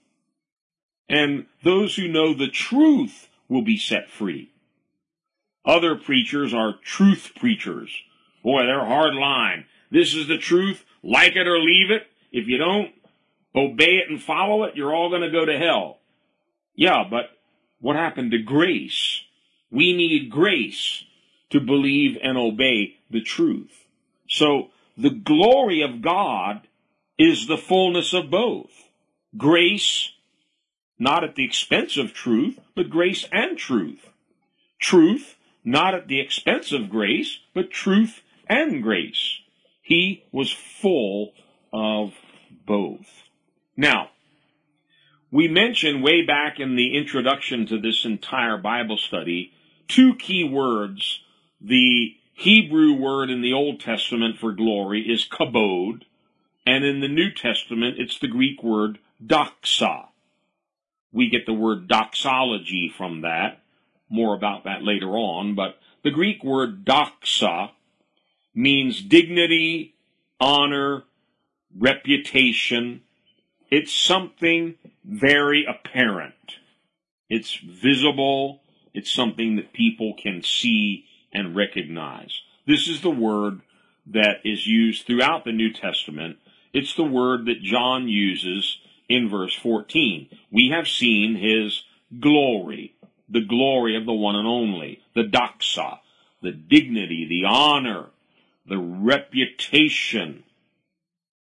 [1.09, 4.51] And those who know the truth will be set free.
[5.65, 7.95] Other preachers are truth preachers.
[8.43, 9.67] Boy, they're hard line.
[9.93, 10.85] This is the truth.
[11.03, 12.07] Like it or leave it.
[12.33, 12.93] If you don't
[13.55, 15.99] obey it and follow it, you're all going to go to hell.
[16.75, 17.27] Yeah, but
[17.79, 19.21] what happened to grace?
[19.71, 21.05] We need grace
[21.51, 23.87] to believe and obey the truth.
[24.29, 26.67] So the glory of God
[27.19, 28.71] is the fullness of both.
[29.37, 30.13] Grace,
[30.99, 34.09] not at the expense of truth, but grace and truth.
[34.81, 39.42] Truth, not at the expense of grace, but truth and grace.
[39.83, 41.33] He was full
[41.73, 42.15] of
[42.65, 43.07] both.
[43.77, 44.11] Now,
[45.31, 49.53] we mentioned way back in the introduction to this entire Bible study
[49.89, 51.21] two key words.
[51.61, 56.03] The Hebrew word in the Old Testament for glory is kabod,
[56.67, 60.07] and in the New Testament it's the Greek word doxa.
[61.13, 63.63] We get the word doxology from that.
[64.09, 67.71] More about that later on, but the Greek word doxa
[68.55, 69.95] means dignity,
[70.41, 71.05] honor,
[71.77, 73.03] reputation.
[73.71, 74.75] It's something
[75.05, 76.35] very apparent.
[77.29, 78.61] It's visible.
[78.95, 82.43] It's something that people can see and recognize.
[82.67, 83.61] This is the word
[84.07, 86.37] that is used throughout the New Testament.
[86.73, 88.79] It's the word that John uses
[89.09, 90.29] in verse 14.
[90.51, 91.85] We have seen his
[92.21, 92.95] glory,
[93.29, 95.99] the glory of the one and only, the doxa,
[96.43, 98.07] the dignity, the honor,
[98.67, 100.45] the reputation,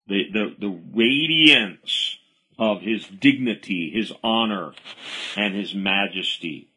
[0.07, 2.17] the, the, the radiance
[2.59, 4.73] of his dignity, his honor,
[5.35, 6.69] and his majesty.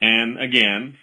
[0.00, 0.98] And again,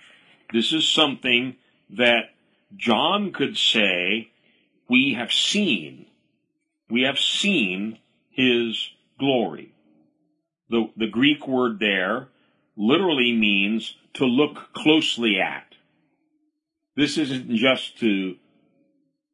[0.51, 1.55] this is something
[1.89, 2.29] that
[2.75, 4.29] John could say,
[4.89, 6.05] we have seen.
[6.89, 9.73] We have seen his glory.
[10.69, 12.27] The, the Greek word there
[12.75, 15.72] literally means to look closely at.
[16.95, 18.35] This isn't just to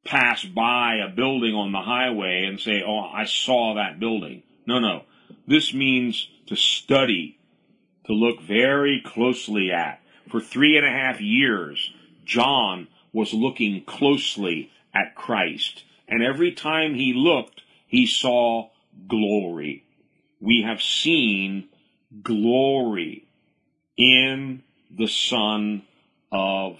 [0.05, 4.43] pass by a building on the highway and say, oh, I saw that building.
[4.65, 5.03] No, no.
[5.45, 7.37] This means to study,
[8.05, 10.01] to look very closely at.
[10.29, 11.91] For three and a half years,
[12.23, 15.83] John was looking closely at Christ.
[16.07, 18.69] And every time he looked, he saw
[19.07, 19.83] glory.
[20.39, 21.69] We have seen
[22.23, 23.25] glory
[23.97, 25.83] in the Son
[26.31, 26.79] of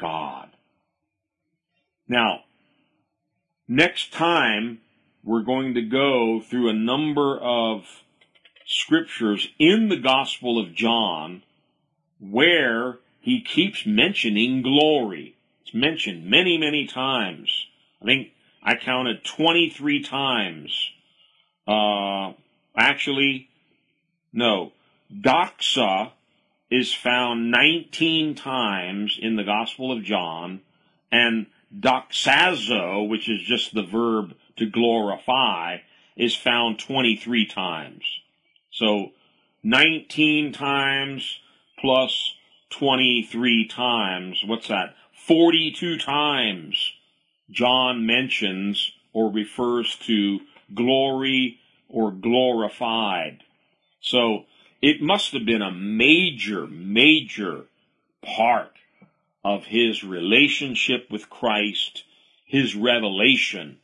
[0.00, 0.48] God.
[2.08, 2.40] Now,
[3.68, 4.80] next time
[5.22, 7.84] we're going to go through a number of
[8.66, 11.42] scriptures in the Gospel of John
[12.20, 15.36] where he keeps mentioning glory.
[15.62, 17.66] It's mentioned many, many times.
[18.00, 18.28] I think
[18.62, 20.90] I counted 23 times.
[21.66, 22.32] Uh,
[22.76, 23.48] actually,
[24.32, 24.72] no.
[25.12, 26.12] Doxa
[26.70, 30.60] is found 19 times in the Gospel of John,
[31.10, 31.46] and
[31.76, 35.78] doxazo, which is just the verb to glorify,
[36.16, 38.04] is found 23 times.
[38.70, 39.10] So
[39.62, 41.40] 19 times
[41.78, 42.34] plus
[42.70, 44.94] 23 times, what's that?
[45.26, 46.92] 42 times
[47.50, 50.40] John mentions or refers to
[50.74, 51.58] glory
[51.88, 53.42] or glorified.
[54.00, 54.44] So
[54.82, 57.64] it must have been a major, major
[58.22, 58.72] part
[59.44, 62.04] of his relationship with Christ,
[62.44, 63.78] his revelation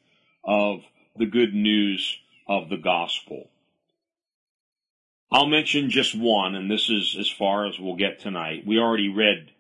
[0.45, 0.81] of
[1.17, 2.19] the good news
[2.49, 3.49] of the gospel.
[5.31, 8.67] I'll mention just one, and this is as far as we'll get tonight.
[8.67, 9.51] We already read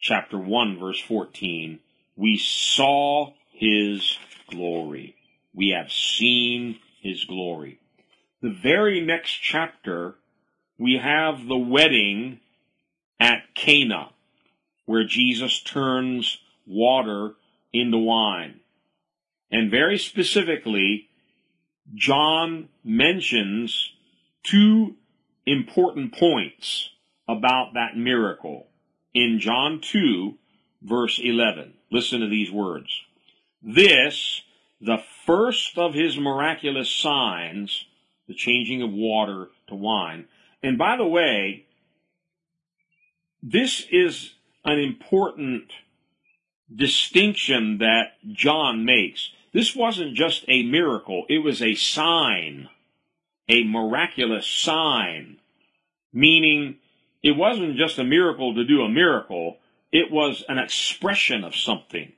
[0.00, 1.80] chapter 1, verse 14.
[2.16, 4.18] We saw his
[4.50, 5.16] glory.
[5.54, 7.80] We have seen his glory.
[8.42, 10.14] The very next chapter
[10.78, 12.40] we have the wedding
[13.18, 14.10] at Cana,
[14.86, 17.34] where Jesus turns water
[17.72, 18.60] into wine.
[19.50, 21.08] And very specifically,
[21.94, 23.92] John mentions
[24.42, 24.94] two
[25.46, 26.90] important points
[27.26, 28.68] about that miracle
[29.14, 30.34] in John 2,
[30.82, 31.74] verse 11.
[31.90, 33.02] Listen to these words.
[33.62, 34.42] This,
[34.80, 37.86] the first of his miraculous signs,
[38.28, 40.26] the changing of water to wine,
[40.62, 41.66] and by the way,
[43.42, 44.34] this is
[44.64, 45.70] an important
[46.74, 49.30] distinction that John makes.
[49.52, 52.68] This wasn't just a miracle, it was a sign,
[53.48, 55.38] a miraculous sign,
[56.12, 56.76] meaning
[57.22, 59.58] it wasn't just a miracle to do a miracle,
[59.90, 62.12] it was an expression of something.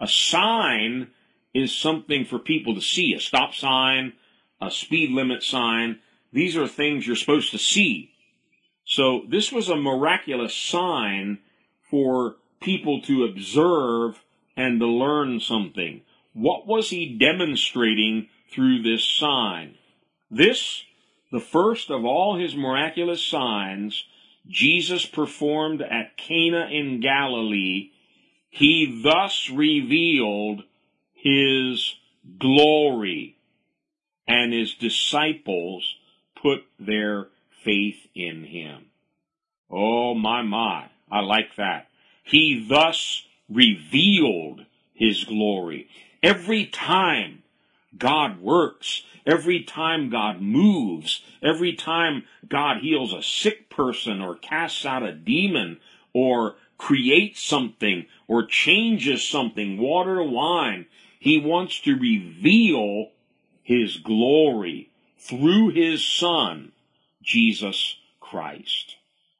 [0.00, 1.08] A sign
[1.54, 4.14] is something for people to see, a stop sign,
[4.60, 6.00] a speed limit sign.
[6.32, 8.10] These are things you're supposed to see.
[8.84, 11.38] So this was a miraculous sign
[11.90, 14.22] for people to observe
[14.56, 16.02] and to learn something.
[16.32, 19.74] What was he demonstrating through this sign?
[20.30, 20.84] This,
[21.30, 24.04] the first of all his miraculous signs,
[24.48, 27.90] Jesus performed at Cana in Galilee.
[28.48, 30.64] He thus revealed
[31.12, 31.96] his
[32.38, 33.36] glory
[34.26, 35.96] and his disciples
[36.42, 37.28] put their
[37.64, 38.86] faith in him.
[39.70, 40.86] Oh my, my.
[41.10, 41.88] I like that.
[42.24, 45.88] He thus revealed his glory.
[46.22, 47.42] Every time
[47.96, 54.84] God works, every time God moves, every time God heals a sick person or casts
[54.84, 55.80] out a demon
[56.12, 60.86] or creates something or changes something, water to wine,
[61.18, 63.10] he wants to reveal
[63.62, 64.90] his glory
[65.22, 66.72] through his son,
[67.22, 68.96] Jesus Christ.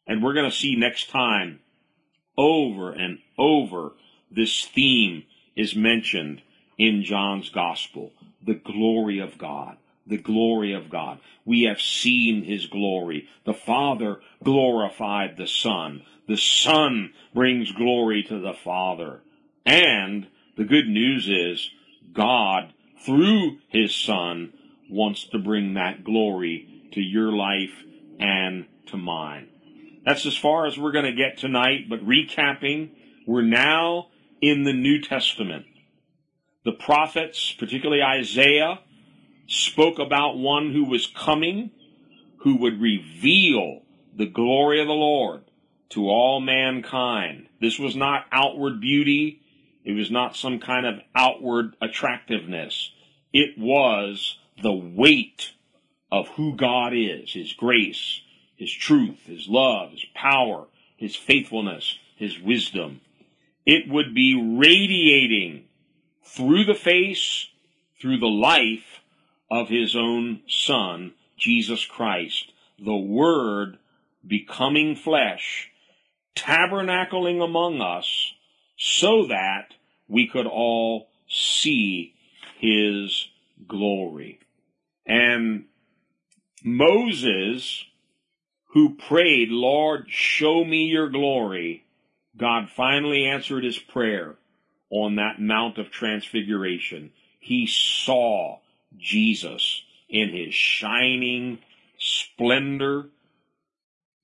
[0.07, 1.61] And we're going to see next time
[2.37, 3.93] over and over
[4.31, 5.25] this theme
[5.57, 6.43] is mentioned
[6.79, 8.13] in John's gospel.
[8.45, 9.77] The glory of God.
[10.07, 11.19] The glory of God.
[11.45, 13.29] We have seen his glory.
[13.45, 16.03] The Father glorified the Son.
[16.29, 19.21] The Son brings glory to the Father.
[19.67, 21.71] And the good news is
[22.13, 22.73] God,
[23.05, 24.53] through his Son,
[24.93, 27.83] wants to bring that glory to your life
[28.21, 29.49] and to mine.
[30.05, 32.91] That's as far as we're going to get tonight, but recapping,
[33.27, 34.09] we're now
[34.41, 35.65] in the New Testament.
[36.65, 38.81] The prophets, particularly Isaiah,
[39.47, 41.71] spoke about one who was coming,
[42.39, 43.83] who would reveal
[44.17, 45.43] the glory of the Lord
[45.91, 47.47] to all mankind.
[47.61, 49.43] This was not outward beauty.
[49.85, 52.93] It was not some kind of outward attractiveness.
[53.33, 55.53] It was the weight
[56.11, 58.21] of who God is, His grace,
[58.57, 63.01] His truth, His love, His power, His faithfulness, His wisdom.
[63.65, 65.65] It would be radiating
[66.25, 67.49] through the face,
[68.01, 69.01] through the life
[69.51, 73.79] of His own Son, Jesus Christ, the Word
[74.27, 75.71] becoming flesh,
[76.37, 78.35] tabernacling among us,
[78.77, 79.75] so that
[80.09, 82.15] we could all see
[82.59, 83.29] His
[83.67, 84.41] glory.
[85.07, 85.65] And
[86.65, 87.85] Moses,
[88.73, 91.85] who prayed, Lord, show me your glory,
[92.37, 94.37] God finally answered his prayer
[94.91, 97.11] on that Mount of Transfiguration.
[97.41, 98.59] He saw
[98.97, 101.59] Jesus in his shining
[101.99, 103.07] splendor.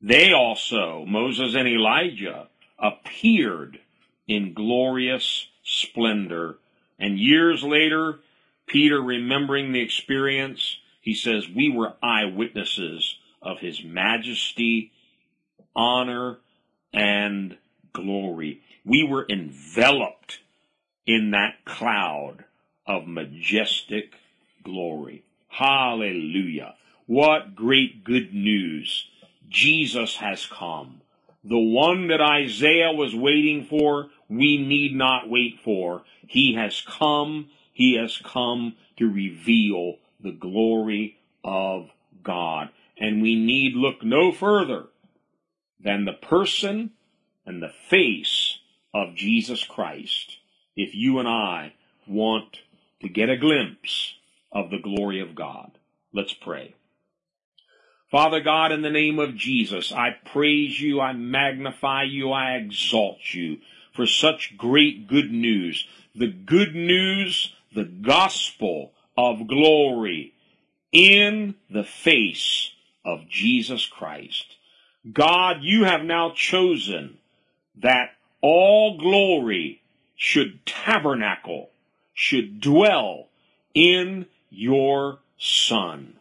[0.01, 2.49] They also, Moses and Elijah,
[2.79, 3.81] appeared
[4.27, 6.59] in glorious splendor.
[6.99, 8.21] And years later,
[8.69, 14.93] Peter, remembering the experience, he says, We were eyewitnesses of his majesty,
[15.75, 16.39] honor,
[16.93, 17.57] and
[17.93, 18.61] glory.
[18.85, 20.41] We were enveloped
[21.07, 22.45] in that cloud
[22.87, 24.15] of majestic
[24.63, 25.25] glory.
[25.49, 26.75] Hallelujah.
[27.07, 29.07] What great good news.
[29.49, 31.01] Jesus has come.
[31.43, 36.03] The one that Isaiah was waiting for, we need not wait for.
[36.27, 37.49] He has come.
[37.79, 41.89] He has come to reveal the glory of
[42.25, 42.71] God.
[42.99, 44.87] And we need look no further
[45.79, 46.91] than the person
[47.47, 48.59] and the face
[48.93, 50.39] of Jesus Christ
[50.75, 51.75] if you and I
[52.09, 52.59] want
[53.01, 54.15] to get a glimpse
[54.51, 55.71] of the glory of God.
[56.13, 56.75] Let's pray.
[58.11, 63.21] Father God, in the name of Jesus, I praise you, I magnify you, I exalt
[63.33, 63.59] you
[63.95, 65.87] for such great good news.
[66.17, 70.35] The good news, the gospel of glory
[70.93, 72.71] in the face
[73.05, 74.57] of Jesus Christ.
[75.13, 77.19] God, you have now chosen
[77.81, 78.11] that
[78.41, 79.83] all glory
[80.17, 81.71] should tabernacle,
[82.15, 83.29] should dwell
[83.75, 86.15] in your Son.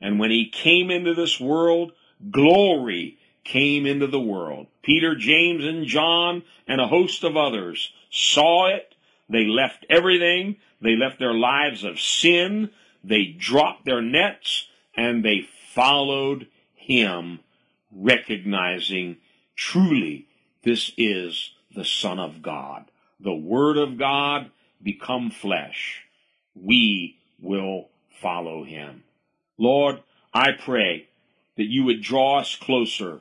[0.00, 1.92] And when he came into this world,
[2.30, 4.66] glory came into the world.
[4.82, 8.94] Peter, James, and John, and a host of others saw it.
[9.28, 10.56] They left everything.
[10.84, 12.68] They left their lives of sin.
[13.02, 17.40] They dropped their nets and they followed him,
[17.90, 19.16] recognizing
[19.56, 20.26] truly
[20.62, 22.84] this is the Son of God.
[23.18, 24.50] The Word of God
[24.82, 26.02] become flesh.
[26.54, 27.88] We will
[28.20, 29.04] follow him.
[29.56, 30.02] Lord,
[30.34, 31.08] I pray
[31.56, 33.20] that you would draw us closer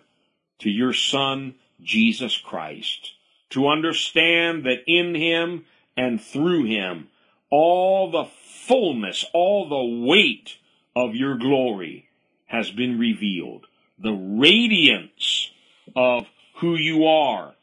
[0.60, 3.14] to your Son, Jesus Christ,
[3.52, 5.64] to understand that in him
[5.96, 7.08] and through him
[7.54, 8.26] all the
[8.68, 10.58] fullness, all the weight
[10.96, 12.10] of your glory
[12.48, 13.68] has been revealed.
[14.00, 15.52] The radiance
[15.96, 16.26] of
[16.56, 17.54] who you are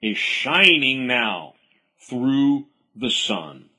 [0.00, 1.54] is shining now
[1.98, 3.70] through the Son.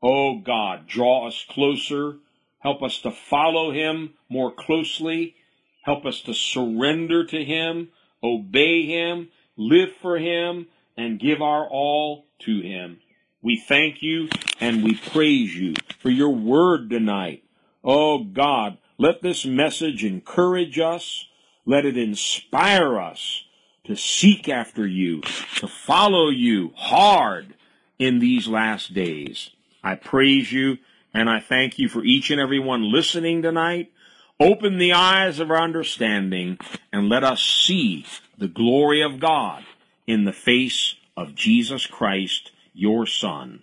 [0.00, 2.18] Oh God, draw us closer.
[2.60, 5.34] Help us to follow Him more closely.
[5.82, 7.88] Help us to surrender to Him,
[8.22, 13.00] obey Him, live for Him, and give our all to Him.
[13.42, 14.28] We thank you
[14.60, 17.42] and we praise you for your word tonight.
[17.82, 21.26] Oh God, let this message encourage us.
[21.66, 23.42] Let it inspire us
[23.84, 25.22] to seek after you,
[25.56, 27.54] to follow you hard
[27.98, 29.50] in these last days.
[29.82, 30.78] I praise you
[31.12, 33.90] and I thank you for each and every one listening tonight.
[34.38, 36.58] Open the eyes of our understanding
[36.92, 38.06] and let us see
[38.38, 39.64] the glory of God
[40.06, 43.62] in the face of Jesus Christ your Son.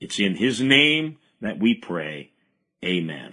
[0.00, 2.30] It's in His name that we pray.
[2.84, 3.28] Amen.